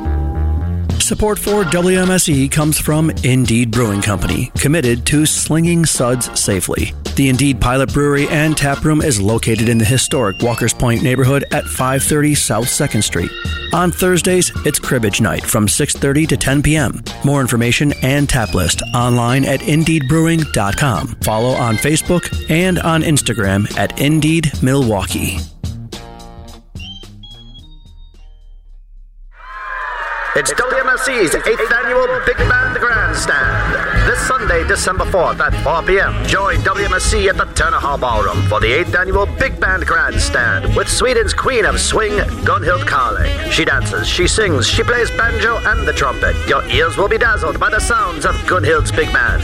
Support 1.06 1.38
for 1.38 1.64
WMSE 1.64 2.50
comes 2.50 2.80
from 2.80 3.12
Indeed 3.24 3.70
Brewing 3.70 4.02
Company, 4.02 4.52
committed 4.58 5.06
to 5.06 5.28
slinging 5.28 5.86
suds 5.86 6.40
safely. 6.40 6.94
The 7.16 7.30
Indeed 7.30 7.62
Pilot 7.62 7.94
Brewery 7.94 8.28
and 8.30 8.58
Tap 8.58 8.84
Room 8.84 9.04
is 9.04 9.22
located 9.22 9.70
in 9.70 9.78
the 9.78 9.86
historic 9.86 10.42
Walker's 10.42 10.74
Point 10.74 11.04
neighborhood 11.04 11.46
at 11.52 11.66
530 11.66 12.34
South 12.34 12.66
2nd 12.66 13.04
Street. 13.04 13.30
On 13.72 13.92
Thursdays, 13.92 14.52
it's 14.66 14.80
Cribbage 14.80 15.22
Night 15.22 15.46
from 15.46 15.68
6:30 15.68 16.28
to 16.30 16.38
10 16.38 16.64
p.m. 16.64 17.04
More 17.24 17.40
information 17.40 17.94
and 18.02 18.28
tap 18.28 18.56
list 18.56 18.82
online 18.96 19.46
at 19.46 19.60
indeedbrewing.com. 19.60 21.08
Follow 21.22 21.52
on 21.52 21.76
Facebook 21.76 22.50
and 22.50 22.80
on 22.80 23.04
Instagram 23.04 23.78
at 23.78 24.02
Indeed 24.02 24.52
Milwaukee. 24.64 25.38
It's 30.38 30.52
WMSE's 30.52 31.34
8th 31.34 31.72
annual 31.72 32.26
Big 32.26 32.36
Band 32.36 32.78
Grandstand. 32.78 34.06
This 34.06 34.20
Sunday, 34.28 34.68
December 34.68 35.06
4th 35.06 35.40
at 35.40 35.56
4 35.64 35.84
p.m. 35.84 36.26
Join 36.26 36.58
WMSE 36.58 37.30
at 37.30 37.38
the 37.38 37.46
Turner 37.54 37.78
Hall 37.80 37.98
Ballroom 37.98 38.42
for 38.50 38.60
the 38.60 38.68
8th 38.68 39.00
annual 39.00 39.28
Big 39.28 39.58
Band 39.62 39.86
Grandstand 39.86 40.76
with 40.76 40.90
Sweden's 40.90 41.34
Queen 41.34 41.64
of 41.64 41.80
Swing, 41.80 42.12
Gunhild 42.44 42.86
Carling. 42.86 43.32
She 43.50 43.64
dances, 43.64 44.10
she 44.10 44.28
sings, 44.28 44.68
she 44.68 44.84
plays 44.84 45.10
banjo 45.12 45.56
and 45.72 45.88
the 45.88 45.94
trumpet. 45.94 46.36
Your 46.50 46.66
ears 46.66 46.98
will 46.98 47.08
be 47.08 47.18
dazzled 47.18 47.58
by 47.58 47.70
the 47.70 47.80
sounds 47.80 48.26
of 48.26 48.36
Gunhild's 48.46 48.92
Big 48.92 49.14
Band. 49.14 49.42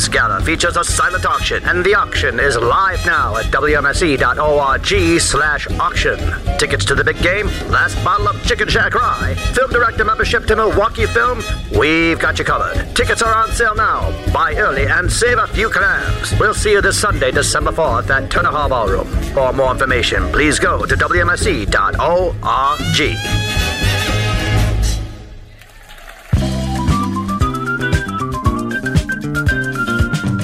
This 0.00 0.08
gala 0.08 0.40
features 0.40 0.78
a 0.78 0.82
silent 0.82 1.26
auction, 1.26 1.62
and 1.64 1.84
the 1.84 1.94
auction 1.94 2.40
is 2.40 2.56
live 2.56 3.04
now 3.04 3.36
at 3.36 3.44
wmse.org 3.52 5.20
slash 5.20 5.70
auction. 5.72 6.18
Tickets 6.58 6.86
to 6.86 6.94
the 6.94 7.04
big 7.04 7.20
game, 7.20 7.48
last 7.68 8.02
bottle 8.02 8.28
of 8.28 8.42
Chicken 8.46 8.66
Shack 8.66 8.94
Rye, 8.94 9.34
film 9.52 9.70
director 9.70 10.06
membership 10.06 10.46
to 10.46 10.56
Milwaukee 10.56 11.04
Film, 11.04 11.42
we've 11.78 12.18
got 12.18 12.38
you 12.38 12.46
covered. 12.46 12.96
Tickets 12.96 13.20
are 13.20 13.34
on 13.34 13.50
sale 13.50 13.74
now. 13.74 14.10
Buy 14.32 14.54
early 14.54 14.86
and 14.86 15.12
save 15.12 15.36
a 15.36 15.46
few 15.48 15.68
clams. 15.68 16.32
We'll 16.40 16.54
see 16.54 16.72
you 16.72 16.80
this 16.80 16.98
Sunday, 16.98 17.30
December 17.30 17.72
4th 17.72 18.08
at 18.08 18.30
Turner 18.30 18.52
Hall 18.52 18.70
Ballroom. 18.70 19.06
For 19.34 19.52
more 19.52 19.70
information, 19.70 20.32
please 20.32 20.58
go 20.58 20.86
to 20.86 20.96
wmse.org. 20.96 21.40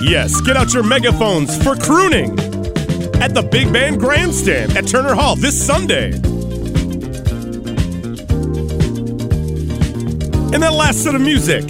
Yes, 0.09 0.41
get 0.41 0.57
out 0.57 0.73
your 0.73 0.85
megaphones 0.85 1.61
for 1.65 1.75
crooning 1.75 2.39
at 3.21 3.35
the 3.35 3.43
Big 3.43 3.73
Band 3.73 3.99
Grandstand 3.99 4.77
at 4.77 4.87
Turner 4.87 5.17
Hall 5.17 5.35
this 5.35 5.61
Sunday. 5.61 6.13
And 10.53 10.63
that 10.63 10.75
last 10.75 11.03
set 11.03 11.17
of 11.17 11.21
music. 11.21 11.65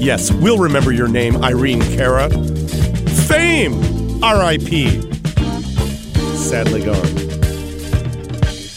Yes, 0.00 0.32
we'll 0.32 0.56
remember 0.56 0.90
your 0.90 1.06
name, 1.06 1.44
Irene 1.44 1.82
Cara. 1.82 2.30
Fame, 3.28 3.74
RIP. 4.22 5.04
Sadly 6.34 6.82
gone. 6.82 7.02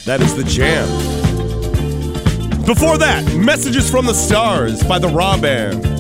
That 0.04 0.20
is 0.20 0.36
the 0.36 0.44
jam. 0.46 0.86
Before 2.66 2.98
that, 2.98 3.34
Messages 3.34 3.90
from 3.90 4.06
the 4.06 4.14
Stars 4.14 4.84
by 4.84 5.00
the 5.00 5.08
Rah 5.08 5.40
Band. 5.40 5.99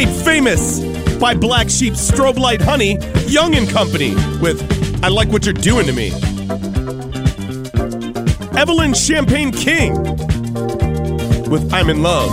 Made 0.00 0.24
famous 0.24 0.80
by 1.18 1.34
Black 1.34 1.68
Sheep 1.68 1.92
Strobe 1.92 2.38
Light 2.38 2.62
Honey, 2.62 2.96
Young 3.26 3.54
and 3.54 3.68
Company 3.68 4.14
with 4.40 4.58
I 5.04 5.08
Like 5.08 5.28
What 5.28 5.44
You're 5.44 5.52
Doing 5.52 5.84
to 5.84 5.92
Me. 5.92 6.10
Evelyn 8.58 8.94
Champagne 8.94 9.52
King 9.52 9.92
with 11.50 11.70
I'm 11.70 11.90
in 11.90 12.02
Love. 12.02 12.32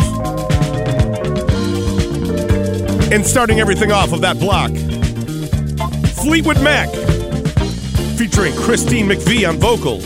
And 3.11 3.25
starting 3.25 3.59
everything 3.59 3.91
off 3.91 4.13
of 4.13 4.21
that 4.21 4.39
block, 4.39 4.71
Fleetwood 6.23 6.63
Mac 6.63 6.87
featuring 8.17 8.55
Christine 8.55 9.09
McVie 9.09 9.45
on 9.45 9.57
vocals. 9.57 10.05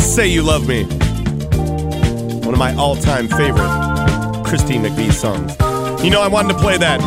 Say 0.00 0.26
You 0.26 0.42
Love 0.42 0.66
Me. 0.66 0.84
One 2.46 2.54
of 2.54 2.58
my 2.58 2.74
all 2.76 2.96
time 2.96 3.28
favorite 3.28 3.83
Christine 4.44 4.82
McVie 4.82 5.12
songs. 5.12 5.52
You 6.04 6.10
know, 6.10 6.20
I 6.20 6.28
wanted 6.28 6.52
to 6.54 6.58
play 6.60 6.76
that 6.78 7.00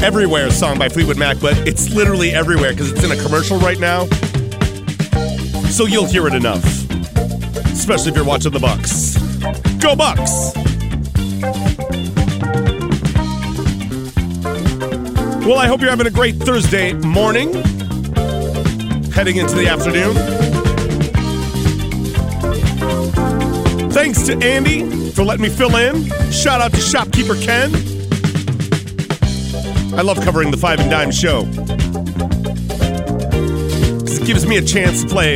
Everywhere 0.00 0.48
song 0.50 0.78
by 0.78 0.88
Fleetwood 0.88 1.18
Mac, 1.18 1.40
but 1.40 1.58
it's 1.66 1.92
literally 1.92 2.30
everywhere 2.30 2.70
because 2.70 2.92
it's 2.92 3.02
in 3.02 3.10
a 3.10 3.20
commercial 3.20 3.58
right 3.58 3.80
now. 3.80 4.06
So 5.70 5.86
you'll 5.86 6.06
hear 6.06 6.28
it 6.28 6.34
enough. 6.34 6.64
Especially 7.66 8.12
if 8.12 8.16
you're 8.16 8.24
watching 8.24 8.52
the 8.52 8.60
Bucks. 8.60 9.18
Go 9.82 9.96
Bucks! 9.96 10.52
Well, 15.44 15.58
I 15.58 15.66
hope 15.66 15.80
you're 15.80 15.90
having 15.90 16.06
a 16.06 16.10
great 16.10 16.36
Thursday 16.36 16.92
morning. 16.92 17.52
Heading 19.12 19.36
into 19.38 19.56
the 19.56 19.66
afternoon. 19.68 20.14
Thanks 23.90 24.22
to 24.28 24.38
Andy 24.44 25.07
for 25.18 25.24
letting 25.24 25.42
me 25.42 25.48
fill 25.48 25.74
in. 25.74 26.04
Shout 26.30 26.60
out 26.60 26.70
to 26.70 26.80
Shopkeeper 26.80 27.34
Ken. 27.34 27.74
I 29.98 30.02
love 30.02 30.20
covering 30.20 30.52
the 30.52 30.56
Five 30.56 30.78
and 30.78 30.88
Dime 30.88 31.10
show. 31.10 31.42
It 34.06 34.24
gives 34.24 34.46
me 34.46 34.58
a 34.58 34.62
chance 34.62 35.02
to 35.02 35.08
play 35.08 35.34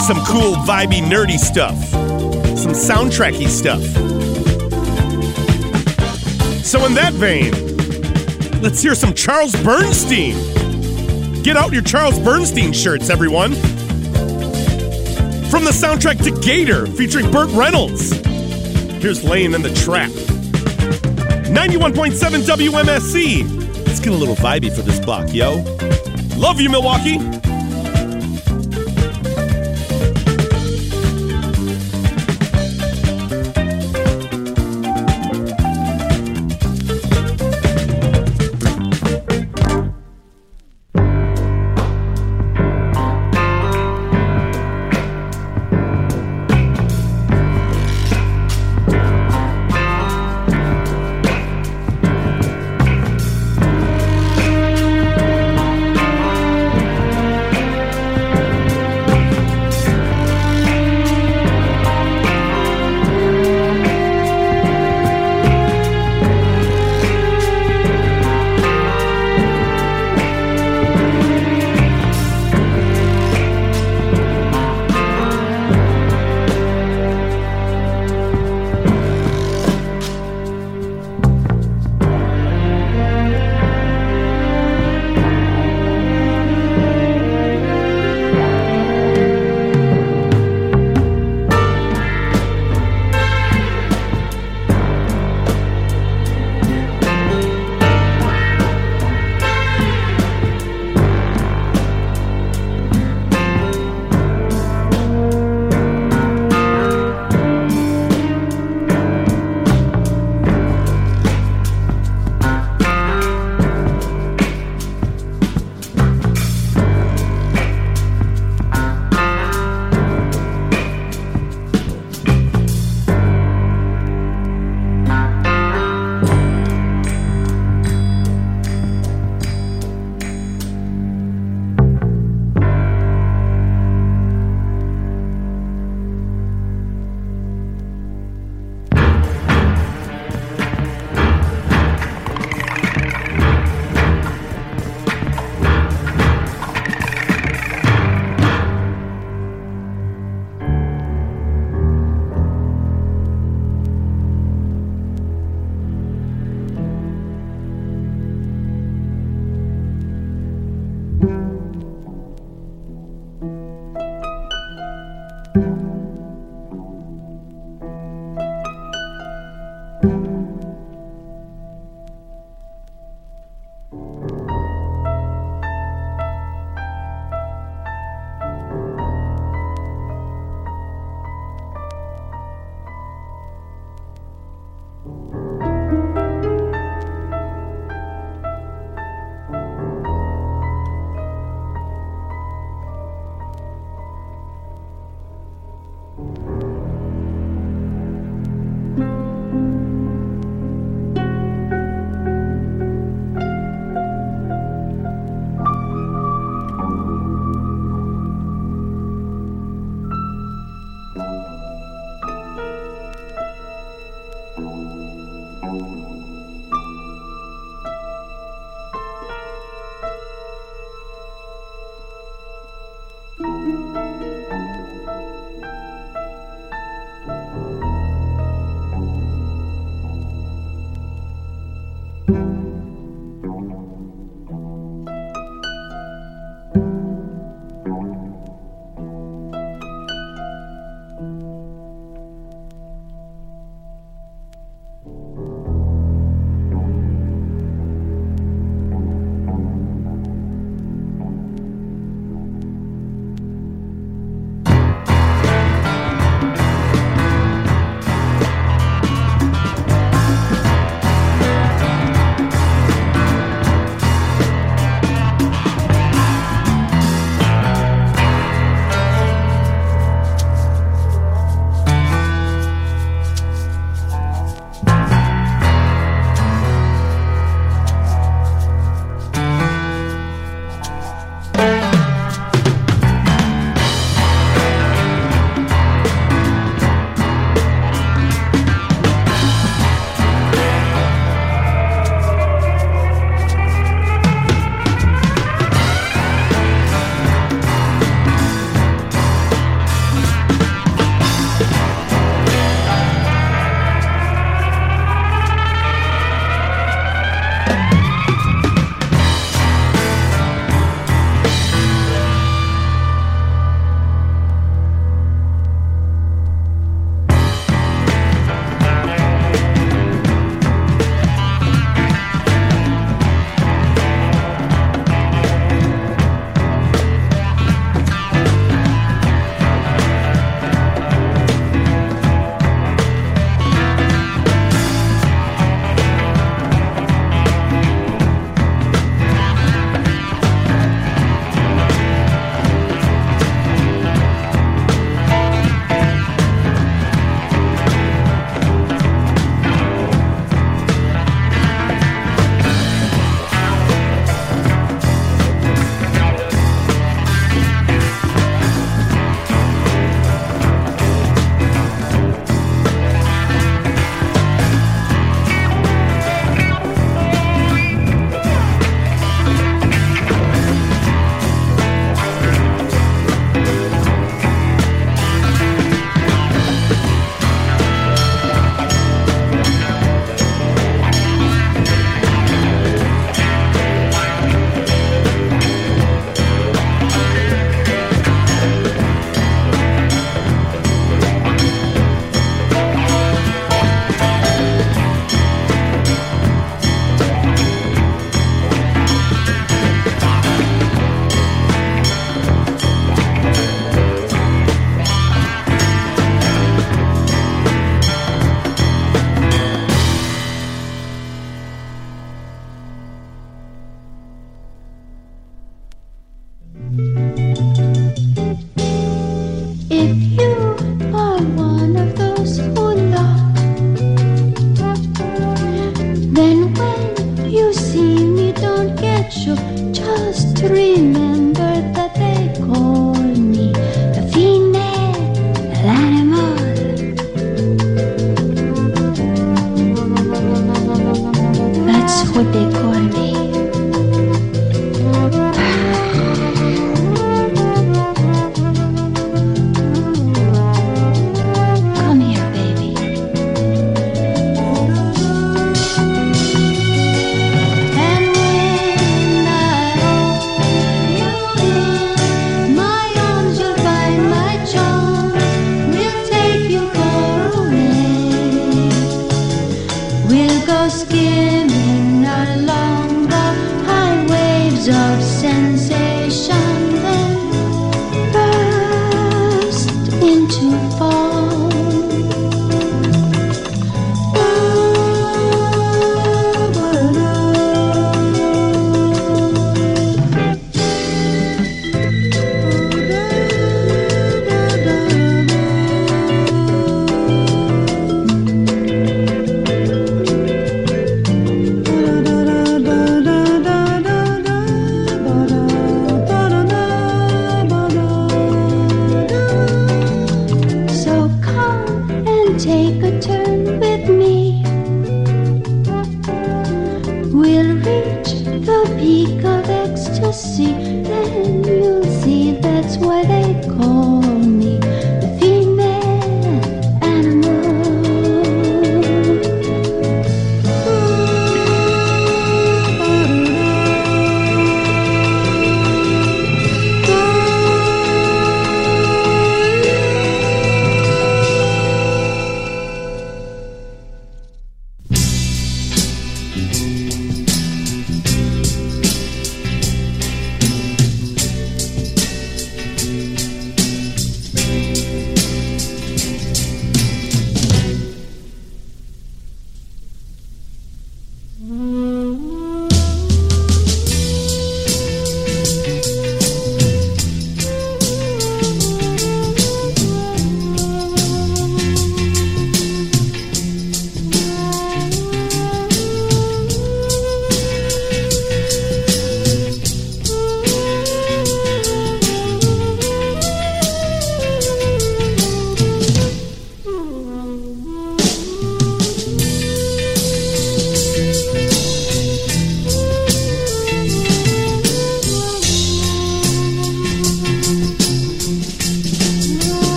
some 0.00 0.18
cool, 0.26 0.56
vibey, 0.66 1.00
nerdy 1.00 1.38
stuff, 1.38 1.78
some 2.58 2.72
soundtracky 2.72 3.46
stuff. 3.46 3.80
So, 6.64 6.84
in 6.86 6.94
that 6.94 7.12
vein, 7.12 7.52
let's 8.62 8.82
hear 8.82 8.96
some 8.96 9.14
Charles 9.14 9.54
Bernstein. 9.62 10.34
Get 11.44 11.56
out 11.56 11.72
your 11.72 11.82
Charles 11.82 12.18
Bernstein 12.18 12.72
shirts, 12.72 13.10
everyone. 13.10 13.52
From 15.60 15.66
the 15.66 15.72
soundtrack 15.72 16.24
to 16.24 16.30
Gator, 16.40 16.86
featuring 16.86 17.30
Burt 17.30 17.50
Reynolds. 17.50 18.12
Here's 19.02 19.22
Laying 19.22 19.52
in 19.52 19.60
the 19.60 19.68
Trap. 19.74 20.08
91.7 21.50 22.46
WMSE. 22.46 23.86
Let's 23.86 24.00
get 24.00 24.14
a 24.14 24.16
little 24.16 24.36
vibey 24.36 24.74
for 24.74 24.80
this 24.80 24.98
block, 24.98 25.34
yo. 25.34 25.62
Love 26.38 26.62
you, 26.62 26.70
Milwaukee. 26.70 27.39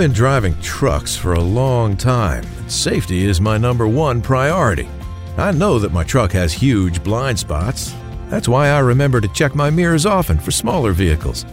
Been 0.00 0.12
driving 0.12 0.58
trucks 0.62 1.14
for 1.14 1.34
a 1.34 1.40
long 1.40 1.94
time. 1.94 2.42
Safety 2.70 3.26
is 3.26 3.38
my 3.38 3.58
number 3.58 3.86
one 3.86 4.22
priority. 4.22 4.88
I 5.36 5.52
know 5.52 5.78
that 5.78 5.92
my 5.92 6.04
truck 6.04 6.32
has 6.32 6.54
huge 6.54 7.04
blind 7.04 7.38
spots. 7.38 7.94
That's 8.30 8.48
why 8.48 8.68
I 8.68 8.78
remember 8.78 9.20
to 9.20 9.28
check 9.28 9.54
my 9.54 9.68
mirrors 9.68 10.06
often 10.06 10.38
for 10.38 10.52
smaller 10.52 10.92
vehicles. 10.92 11.44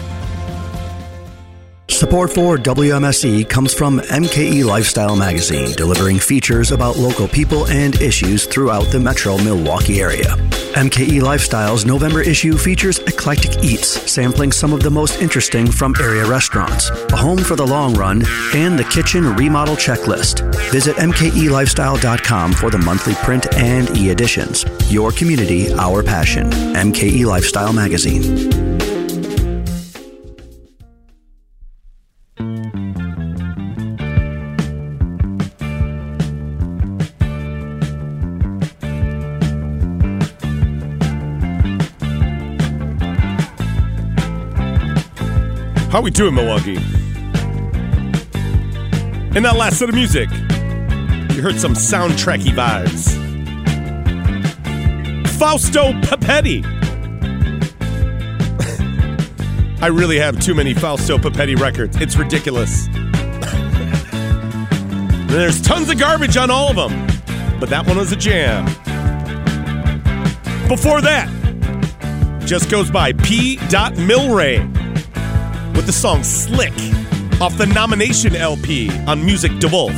Support 1.97 2.31
for 2.31 2.57
WMSE 2.57 3.49
comes 3.49 3.73
from 3.73 3.99
MKE 4.01 4.63
Lifestyle 4.63 5.15
Magazine, 5.15 5.71
delivering 5.71 6.19
features 6.19 6.71
about 6.71 6.95
local 6.95 7.27
people 7.27 7.65
and 7.69 7.99
issues 7.99 8.45
throughout 8.45 8.83
the 8.91 8.99
metro 8.99 9.35
Milwaukee 9.39 9.99
area. 9.99 10.35
MKE 10.75 11.23
Lifestyle's 11.23 11.87
November 11.87 12.21
issue 12.21 12.55
features 12.55 12.99
eclectic 12.99 13.63
eats, 13.63 13.87
sampling 13.87 14.51
some 14.51 14.73
of 14.73 14.83
the 14.83 14.91
most 14.91 15.19
interesting 15.23 15.65
from 15.65 15.95
area 15.99 16.23
restaurants, 16.23 16.91
a 16.91 17.15
home 17.15 17.39
for 17.39 17.55
the 17.55 17.65
long 17.65 17.95
run, 17.95 18.21
and 18.53 18.77
the 18.77 18.87
kitchen 18.91 19.35
remodel 19.35 19.75
checklist. 19.75 20.43
Visit 20.71 20.97
MKELifestyle.com 20.97 22.53
for 22.53 22.69
the 22.69 22.77
monthly 22.77 23.15
print 23.15 23.51
and 23.55 23.97
e 23.97 24.11
editions. 24.11 24.65
Your 24.91 25.11
community, 25.11 25.73
our 25.73 26.03
passion. 26.03 26.51
MKE 26.51 27.25
Lifestyle 27.25 27.73
Magazine. 27.73 28.67
How 45.97 46.03
we 46.03 46.11
doing, 46.11 46.35
Milwaukee? 46.35 46.75
In 49.35 49.41
that 49.41 49.55
last 49.57 49.79
set 49.79 49.89
of 49.89 49.95
music, 49.95 50.29
you 50.29 51.41
heard 51.41 51.59
some 51.59 51.73
soundtracky 51.73 52.53
vibes. 52.53 53.17
Fausto 55.39 55.93
Papetti. 56.01 56.63
I 59.81 59.87
really 59.87 60.19
have 60.19 60.39
too 60.39 60.53
many 60.53 60.75
Fausto 60.75 61.17
Papetti 61.17 61.59
records. 61.59 61.97
It's 61.99 62.15
ridiculous. 62.15 62.85
There's 65.31 65.59
tons 65.59 65.89
of 65.89 65.97
garbage 65.97 66.37
on 66.37 66.51
all 66.51 66.69
of 66.69 66.75
them, 66.75 67.07
but 67.59 67.69
that 67.69 67.87
one 67.87 67.97
was 67.97 68.11
a 68.11 68.15
jam. 68.15 68.65
Before 70.67 71.01
that, 71.01 71.27
just 72.45 72.69
goes 72.69 72.91
by 72.91 73.13
P. 73.13 73.57
Milray 73.57 74.76
with 75.77 75.85
the 75.85 75.93
song 75.93 76.23
Slick 76.23 76.73
off 77.39 77.55
the 77.57 77.67
nomination 77.67 78.35
LP 78.35 78.89
on 79.05 79.23
Music 79.23 79.51
De 79.59 79.67
Wolfe. 79.67 79.93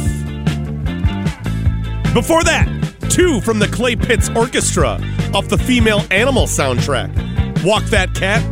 Before 2.14 2.44
that, 2.44 2.68
two 3.10 3.40
from 3.42 3.60
the 3.60 3.68
Clay 3.68 3.96
Pitts 3.96 4.30
Orchestra 4.36 5.00
off 5.34 5.48
the 5.48 5.58
Female 5.58 6.02
Animal 6.12 6.48
soundtrack 6.48 7.10
Walk 7.64 7.84
That 7.86 8.14
Kat 8.14 8.44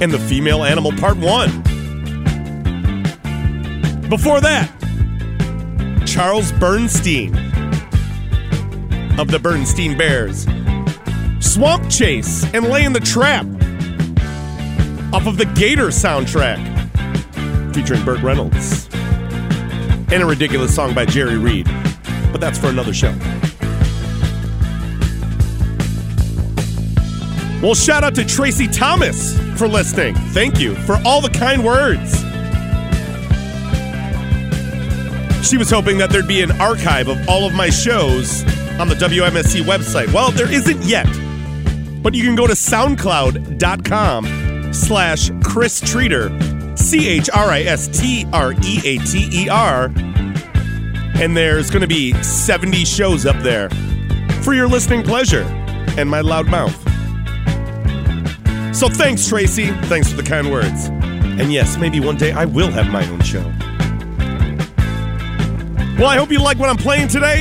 and 0.00 0.10
the 0.10 0.18
Female 0.18 0.64
Animal 0.64 0.92
Part 0.92 1.18
1. 1.18 1.62
Before 4.08 4.40
that, 4.40 4.72
Charles 6.06 6.52
Bernstein 6.52 7.36
of 9.18 9.28
the 9.28 9.38
Bernstein 9.38 9.98
Bears. 9.98 10.46
Swamp 11.40 11.90
Chase 11.90 12.44
and 12.54 12.68
Laying 12.68 12.94
the 12.94 13.00
Trap 13.00 13.46
off 15.16 15.26
of 15.26 15.38
the 15.38 15.46
Gator 15.46 15.86
soundtrack 15.86 16.58
featuring 17.74 18.04
Burt 18.04 18.20
Reynolds. 18.20 18.86
And 20.12 20.22
a 20.22 20.26
ridiculous 20.26 20.74
song 20.74 20.92
by 20.92 21.06
Jerry 21.06 21.38
Reed. 21.38 21.64
But 22.32 22.42
that's 22.42 22.58
for 22.58 22.66
another 22.66 22.92
show. 22.92 23.14
Well, 27.62 27.74
shout 27.74 28.04
out 28.04 28.14
to 28.16 28.26
Tracy 28.26 28.68
Thomas 28.68 29.38
for 29.58 29.66
listening. 29.66 30.14
Thank 30.34 30.60
you 30.60 30.74
for 30.74 31.00
all 31.02 31.22
the 31.22 31.30
kind 31.30 31.64
words. 31.64 32.20
She 35.48 35.56
was 35.56 35.70
hoping 35.70 35.96
that 35.96 36.10
there'd 36.10 36.28
be 36.28 36.42
an 36.42 36.60
archive 36.60 37.08
of 37.08 37.26
all 37.26 37.46
of 37.46 37.54
my 37.54 37.70
shows 37.70 38.42
on 38.78 38.88
the 38.88 38.94
WMSE 38.94 39.62
website. 39.62 40.12
Well, 40.12 40.30
there 40.30 40.52
isn't 40.52 40.82
yet. 40.82 41.06
But 42.02 42.12
you 42.12 42.22
can 42.22 42.36
go 42.36 42.46
to 42.46 42.52
soundcloud.com 42.52 44.35
slash 44.76 45.30
Chris 45.42 45.80
Treater, 45.80 46.78
C 46.78 47.08
H 47.08 47.30
R 47.30 47.50
I 47.50 47.62
S 47.62 47.88
T 47.88 48.26
R 48.32 48.52
E 48.52 48.80
A 48.84 48.98
T 48.98 49.28
E 49.32 49.48
R. 49.48 49.90
And 51.16 51.36
there's 51.36 51.70
going 51.70 51.80
to 51.80 51.88
be 51.88 52.12
70 52.22 52.84
shows 52.84 53.24
up 53.24 53.36
there 53.42 53.70
for 54.42 54.54
your 54.54 54.68
listening 54.68 55.02
pleasure 55.02 55.42
and 55.96 56.10
my 56.10 56.20
loud 56.20 56.46
mouth. 56.46 56.74
So 58.76 58.88
thanks, 58.88 59.26
Tracy. 59.26 59.70
Thanks 59.84 60.10
for 60.10 60.16
the 60.16 60.22
kind 60.22 60.52
words. 60.52 60.88
And 60.88 61.52
yes, 61.52 61.78
maybe 61.78 61.98
one 61.98 62.18
day 62.18 62.32
I 62.32 62.44
will 62.44 62.70
have 62.70 62.88
my 62.88 63.08
own 63.08 63.22
show. 63.22 63.42
Well, 65.98 66.08
I 66.08 66.16
hope 66.16 66.30
you 66.30 66.38
like 66.40 66.58
what 66.58 66.68
I'm 66.68 66.76
playing 66.76 67.08
today. 67.08 67.40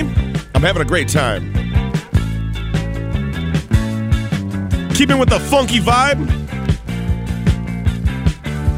I'm 0.54 0.62
having 0.62 0.82
a 0.82 0.86
great 0.86 1.10
time. 1.10 1.52
Keeping 4.96 5.18
with 5.18 5.28
the 5.28 5.42
funky 5.50 5.80
vibe, 5.80 6.45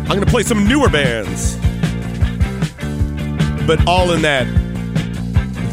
I'm 0.08 0.14
going 0.14 0.24
to 0.24 0.32
play 0.32 0.44
some 0.44 0.66
newer 0.66 0.88
bands. 0.88 1.58
But 3.68 3.86
all 3.86 4.14
in 4.14 4.22
that 4.22 4.48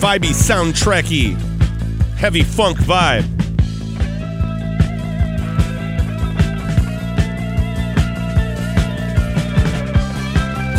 vibey, 0.00 0.32
soundtracky, 0.32 1.36
heavy 2.16 2.42
funk 2.42 2.78
vibe. 2.78 3.22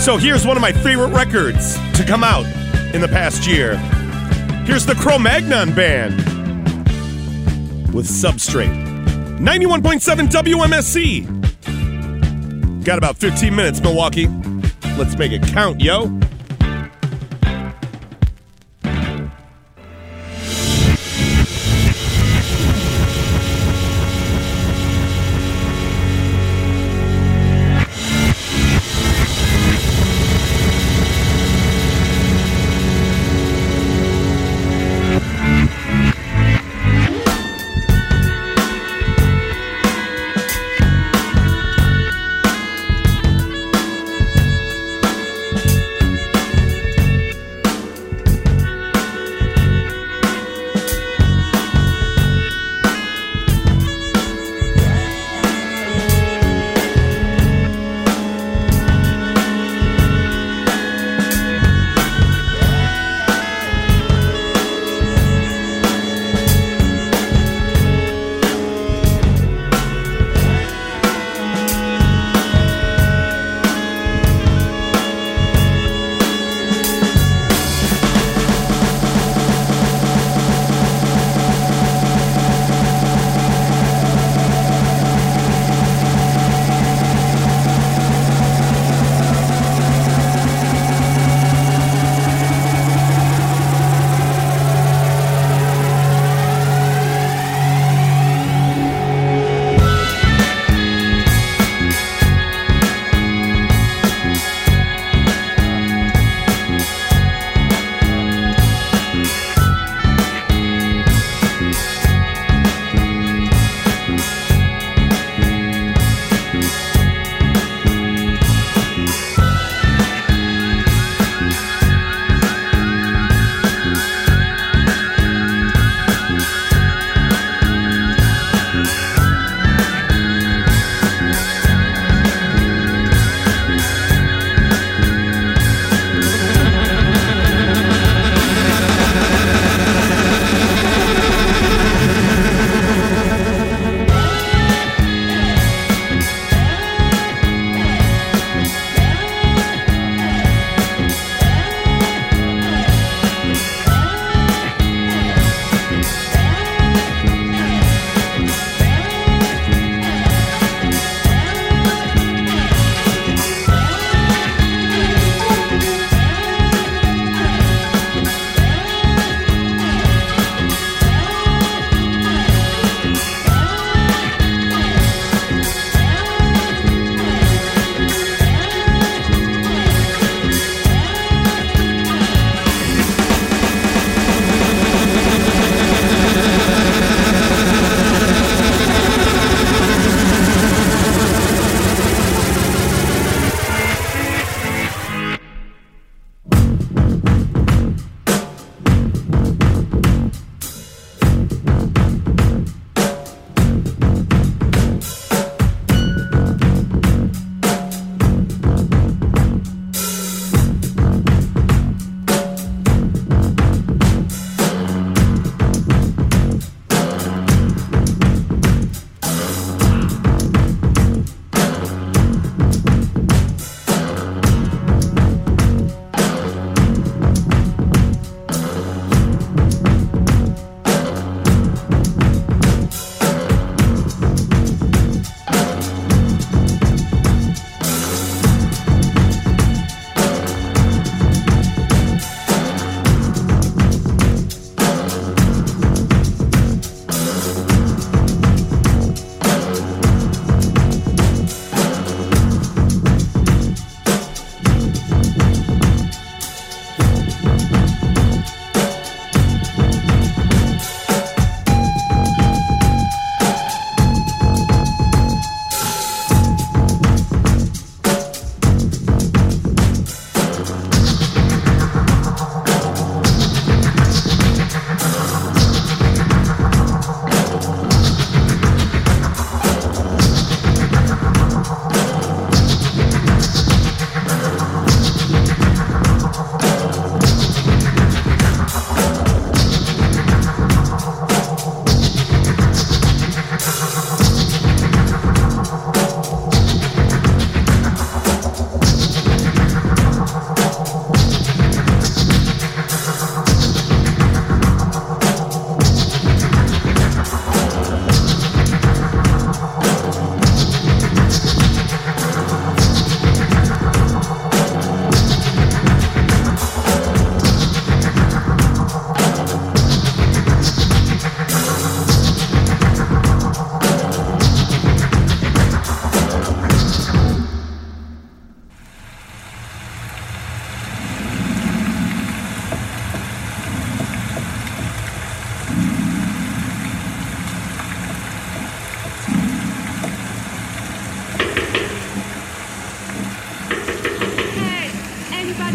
So 0.01 0.17
here's 0.17 0.45
one 0.45 0.57
of 0.57 0.61
my 0.61 0.73
favorite 0.73 1.13
records 1.13 1.75
to 1.93 2.03
come 2.05 2.25
out 2.25 2.45
in 2.93 2.99
the 2.99 3.07
past 3.07 3.47
year. 3.47 3.77
Here's 4.65 4.85
the 4.85 4.95
Cromagnon 4.95 5.73
Band 5.73 6.17
with 7.93 8.05
Substrate. 8.05 9.39
91.7 9.39 10.27
WMSE. 10.27 11.44
Got 12.85 12.99
about 12.99 13.17
15 13.17 13.55
minutes, 13.55 13.81
Milwaukee. 13.81 14.27
Let's 14.95 15.17
make 15.17 15.31
it 15.31 15.41
count, 15.47 15.81
yo. 15.81 16.03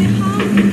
Hi, 0.03 0.70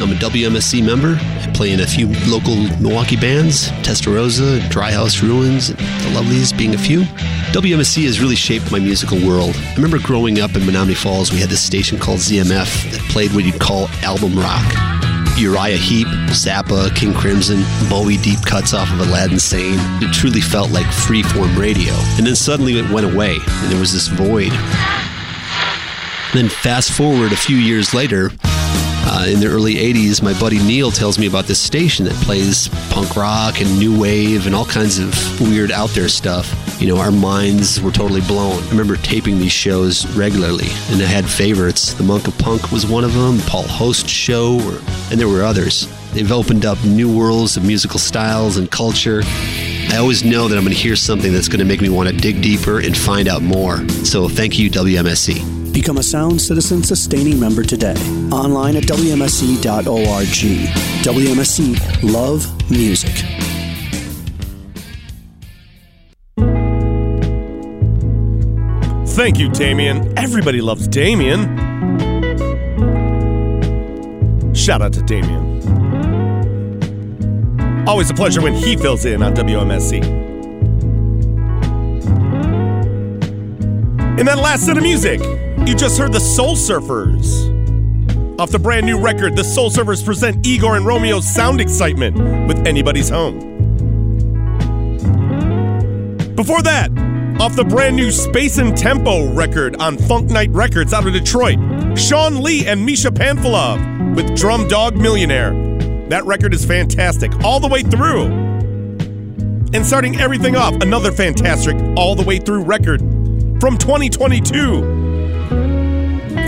I'm 0.00 0.12
a 0.12 0.14
WMSE 0.14 0.82
member. 0.82 1.18
I 1.20 1.50
play 1.52 1.72
in 1.72 1.80
a 1.80 1.86
few 1.86 2.08
local 2.26 2.56
Milwaukee 2.80 3.16
bands, 3.16 3.68
Testarossa, 3.82 4.66
Dry 4.70 4.92
House 4.92 5.22
Ruins, 5.22 5.68
The 5.68 6.10
Lovelies 6.14 6.56
being 6.56 6.74
a 6.74 6.78
few. 6.78 7.02
WMSE 7.52 8.04
has 8.06 8.18
really 8.18 8.34
shaped 8.34 8.72
my 8.72 8.78
musical 8.78 9.18
world. 9.18 9.54
I 9.54 9.74
remember 9.74 9.98
growing 9.98 10.40
up 10.40 10.56
in 10.56 10.62
Menomonee 10.62 10.96
Falls, 10.96 11.30
we 11.30 11.38
had 11.38 11.50
this 11.50 11.62
station 11.62 11.98
called 11.98 12.18
ZMF 12.18 12.92
that 12.92 13.00
played 13.10 13.34
what 13.34 13.44
you'd 13.44 13.60
call 13.60 13.88
album 14.02 14.38
rock. 14.38 14.64
Uriah 15.36 15.76
Heep, 15.76 16.06
Zappa, 16.28 16.94
King 16.96 17.12
Crimson, 17.12 17.62
Bowie 17.90 18.16
deep 18.16 18.40
cuts 18.46 18.72
off 18.72 18.90
of 18.90 19.00
Aladdin 19.00 19.38
Sane. 19.38 19.78
It 20.02 20.14
truly 20.14 20.40
felt 20.40 20.70
like 20.70 20.86
freeform 20.86 21.58
radio. 21.58 21.92
And 22.16 22.26
then 22.26 22.36
suddenly 22.36 22.78
it 22.78 22.90
went 22.90 23.12
away, 23.12 23.36
and 23.36 23.70
there 23.70 23.80
was 23.80 23.92
this 23.92 24.08
void. 24.08 24.52
Then 26.32 26.48
fast 26.48 26.92
forward 26.92 27.32
a 27.32 27.36
few 27.36 27.56
years 27.56 27.92
later, 27.92 28.30
uh, 29.20 29.26
in 29.26 29.38
the 29.38 29.46
early 29.46 29.74
80s, 29.74 30.22
my 30.22 30.38
buddy 30.40 30.58
Neil 30.58 30.90
tells 30.90 31.18
me 31.18 31.26
about 31.26 31.44
this 31.44 31.60
station 31.60 32.06
that 32.06 32.14
plays 32.24 32.68
punk 32.88 33.16
rock 33.16 33.60
and 33.60 33.78
new 33.78 33.98
wave 33.98 34.46
and 34.46 34.54
all 34.54 34.64
kinds 34.64 34.98
of 34.98 35.40
weird 35.40 35.70
out 35.70 35.90
there 35.90 36.08
stuff. 36.08 36.80
You 36.80 36.88
know, 36.88 36.98
our 36.98 37.10
minds 37.10 37.82
were 37.82 37.90
totally 37.90 38.22
blown. 38.22 38.62
I 38.62 38.70
remember 38.70 38.96
taping 38.96 39.38
these 39.38 39.52
shows 39.52 40.06
regularly, 40.16 40.68
and 40.88 41.02
I 41.02 41.06
had 41.06 41.28
favorites. 41.28 41.92
The 41.92 42.02
Monk 42.02 42.28
of 42.28 42.38
Punk 42.38 42.72
was 42.72 42.86
one 42.86 43.04
of 43.04 43.12
them, 43.12 43.38
Paul 43.40 43.64
Host 43.64 44.08
Show, 44.08 44.54
or, 44.54 44.80
and 45.10 45.20
there 45.20 45.28
were 45.28 45.42
others. 45.42 45.86
They've 46.12 46.32
opened 46.32 46.64
up 46.64 46.82
new 46.82 47.14
worlds 47.14 47.58
of 47.58 47.64
musical 47.64 47.98
styles 47.98 48.56
and 48.56 48.70
culture. 48.70 49.20
I 49.24 49.98
always 49.98 50.24
know 50.24 50.48
that 50.48 50.56
I'm 50.56 50.64
going 50.64 50.74
to 50.74 50.80
hear 50.82 50.96
something 50.96 51.32
that's 51.32 51.48
going 51.48 51.58
to 51.58 51.66
make 51.66 51.82
me 51.82 51.90
want 51.90 52.08
to 52.08 52.16
dig 52.16 52.40
deeper 52.40 52.80
and 52.80 52.96
find 52.96 53.28
out 53.28 53.42
more. 53.42 53.86
So 54.04 54.28
thank 54.28 54.58
you, 54.58 54.70
WMSE. 54.70 55.59
Become 55.72 55.98
a 55.98 56.02
Sound 56.02 56.40
Citizen 56.40 56.82
sustaining 56.82 57.38
member 57.38 57.62
today. 57.62 57.94
Online 58.32 58.76
at 58.76 58.84
WMSE.org. 58.84 60.26
WMSE 61.04 62.12
Love 62.12 62.70
Music. 62.70 63.10
Thank 69.14 69.38
you, 69.38 69.48
Damien. 69.50 70.16
Everybody 70.18 70.60
loves 70.60 70.88
Damien. 70.88 71.56
Shout 74.54 74.82
out 74.82 74.92
to 74.94 75.02
Damien. 75.02 75.60
Always 77.86 78.10
a 78.10 78.14
pleasure 78.14 78.40
when 78.40 78.54
he 78.54 78.76
fills 78.76 79.04
in 79.04 79.22
on 79.22 79.34
WMSE. 79.34 80.02
In 84.18 84.26
that 84.26 84.38
last 84.38 84.66
set 84.66 84.76
of 84.76 84.82
music, 84.82 85.20
you 85.66 85.74
just 85.74 85.98
heard 85.98 86.12
the 86.12 86.20
Soul 86.20 86.56
Surfers. 86.56 87.58
Off 88.40 88.50
the 88.50 88.58
brand 88.58 88.86
new 88.86 88.98
record, 88.98 89.36
the 89.36 89.44
Soul 89.44 89.70
Surfers 89.70 90.04
present 90.04 90.46
Igor 90.46 90.76
and 90.76 90.86
Romeo's 90.86 91.28
Sound 91.32 91.60
Excitement 91.60 92.16
with 92.48 92.66
Anybody's 92.66 93.10
Home. 93.10 93.38
Before 96.34 96.62
that, 96.62 96.90
off 97.38 97.54
the 97.54 97.64
brand 97.64 97.96
new 97.96 98.10
Space 98.10 98.58
and 98.58 98.76
Tempo 98.76 99.32
record 99.34 99.76
on 99.76 99.98
Funk 99.98 100.30
Night 100.30 100.50
Records 100.50 100.94
out 100.94 101.06
of 101.06 101.12
Detroit, 101.12 101.58
Shawn 101.98 102.42
Lee 102.42 102.66
and 102.66 102.84
Misha 102.84 103.10
Panfilov 103.10 104.14
with 104.16 104.36
Drum 104.36 104.66
Dog 104.68 104.96
Millionaire. 104.96 105.52
That 106.08 106.24
record 106.24 106.54
is 106.54 106.64
fantastic 106.64 107.32
all 107.44 107.60
the 107.60 107.68
way 107.68 107.82
through. 107.82 108.24
And 109.72 109.86
starting 109.86 110.18
everything 110.18 110.56
off, 110.56 110.74
another 110.82 111.12
fantastic 111.12 111.76
all 111.96 112.14
the 112.14 112.24
way 112.24 112.38
through 112.38 112.62
record 112.62 113.00
from 113.60 113.76
2022. 113.78 114.99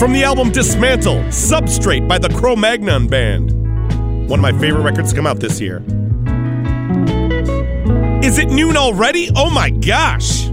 From 0.02 0.12
the 0.12 0.24
album 0.24 0.50
Dismantle, 0.50 1.22
Substrate 1.28 2.08
by 2.08 2.18
the 2.18 2.26
Cromagnon 2.26 3.08
Band. 3.08 3.52
One 4.28 4.40
of 4.40 4.42
my 4.42 4.50
favorite 4.58 4.82
records 4.82 5.10
to 5.10 5.14
come 5.14 5.28
out 5.28 5.38
this 5.38 5.60
year. 5.60 5.76
Is 8.20 8.36
it 8.38 8.48
noon 8.48 8.76
already? 8.76 9.30
Oh 9.36 9.48
my 9.48 9.70
gosh! 9.70 10.48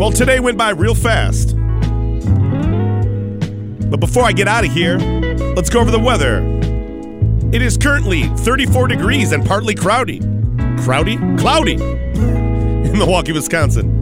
Well, 0.00 0.10
today 0.10 0.40
went 0.40 0.58
by 0.58 0.70
real 0.70 0.96
fast. 0.96 1.54
But 3.88 4.00
before 4.00 4.24
I 4.24 4.32
get 4.32 4.48
out 4.48 4.64
of 4.64 4.72
here, 4.72 4.98
let's 5.54 5.70
go 5.70 5.78
over 5.78 5.92
the 5.92 6.00
weather. 6.00 6.42
It 7.52 7.62
is 7.62 7.76
currently 7.76 8.24
34 8.38 8.88
degrees 8.88 9.30
and 9.30 9.46
partly 9.46 9.76
cloudy. 9.76 10.18
Cloudy? 10.78 11.18
Cloudy 11.38 11.74
in 11.74 12.98
Milwaukee, 12.98 13.30
Wisconsin. 13.30 13.93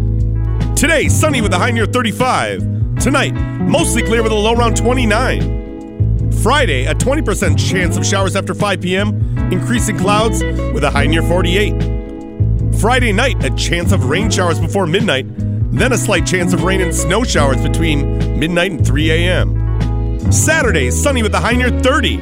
Today, 0.82 1.06
sunny 1.06 1.40
with 1.40 1.54
a 1.54 1.58
high 1.58 1.70
near 1.70 1.86
35. 1.86 2.98
Tonight, 2.98 3.34
mostly 3.60 4.02
clear 4.02 4.20
with 4.20 4.32
a 4.32 4.34
low 4.34 4.52
around 4.52 4.76
29. 4.76 6.32
Friday, 6.42 6.86
a 6.86 6.94
20% 6.96 7.56
chance 7.56 7.96
of 7.96 8.04
showers 8.04 8.34
after 8.34 8.52
5 8.52 8.80
p.m., 8.80 9.38
increasing 9.52 9.96
clouds 9.96 10.42
with 10.42 10.82
a 10.82 10.90
high 10.90 11.06
near 11.06 11.22
48. 11.22 12.80
Friday 12.80 13.12
night, 13.12 13.44
a 13.44 13.50
chance 13.50 13.92
of 13.92 14.06
rain 14.06 14.28
showers 14.28 14.58
before 14.58 14.88
midnight, 14.88 15.26
then 15.70 15.92
a 15.92 15.96
slight 15.96 16.26
chance 16.26 16.52
of 16.52 16.64
rain 16.64 16.80
and 16.80 16.92
snow 16.92 17.22
showers 17.22 17.62
between 17.62 18.40
midnight 18.40 18.72
and 18.72 18.84
3 18.84 19.10
a.m. 19.12 20.32
Saturday, 20.32 20.90
sunny 20.90 21.22
with 21.22 21.32
a 21.32 21.38
high 21.38 21.54
near 21.54 21.70
30. 21.70 22.16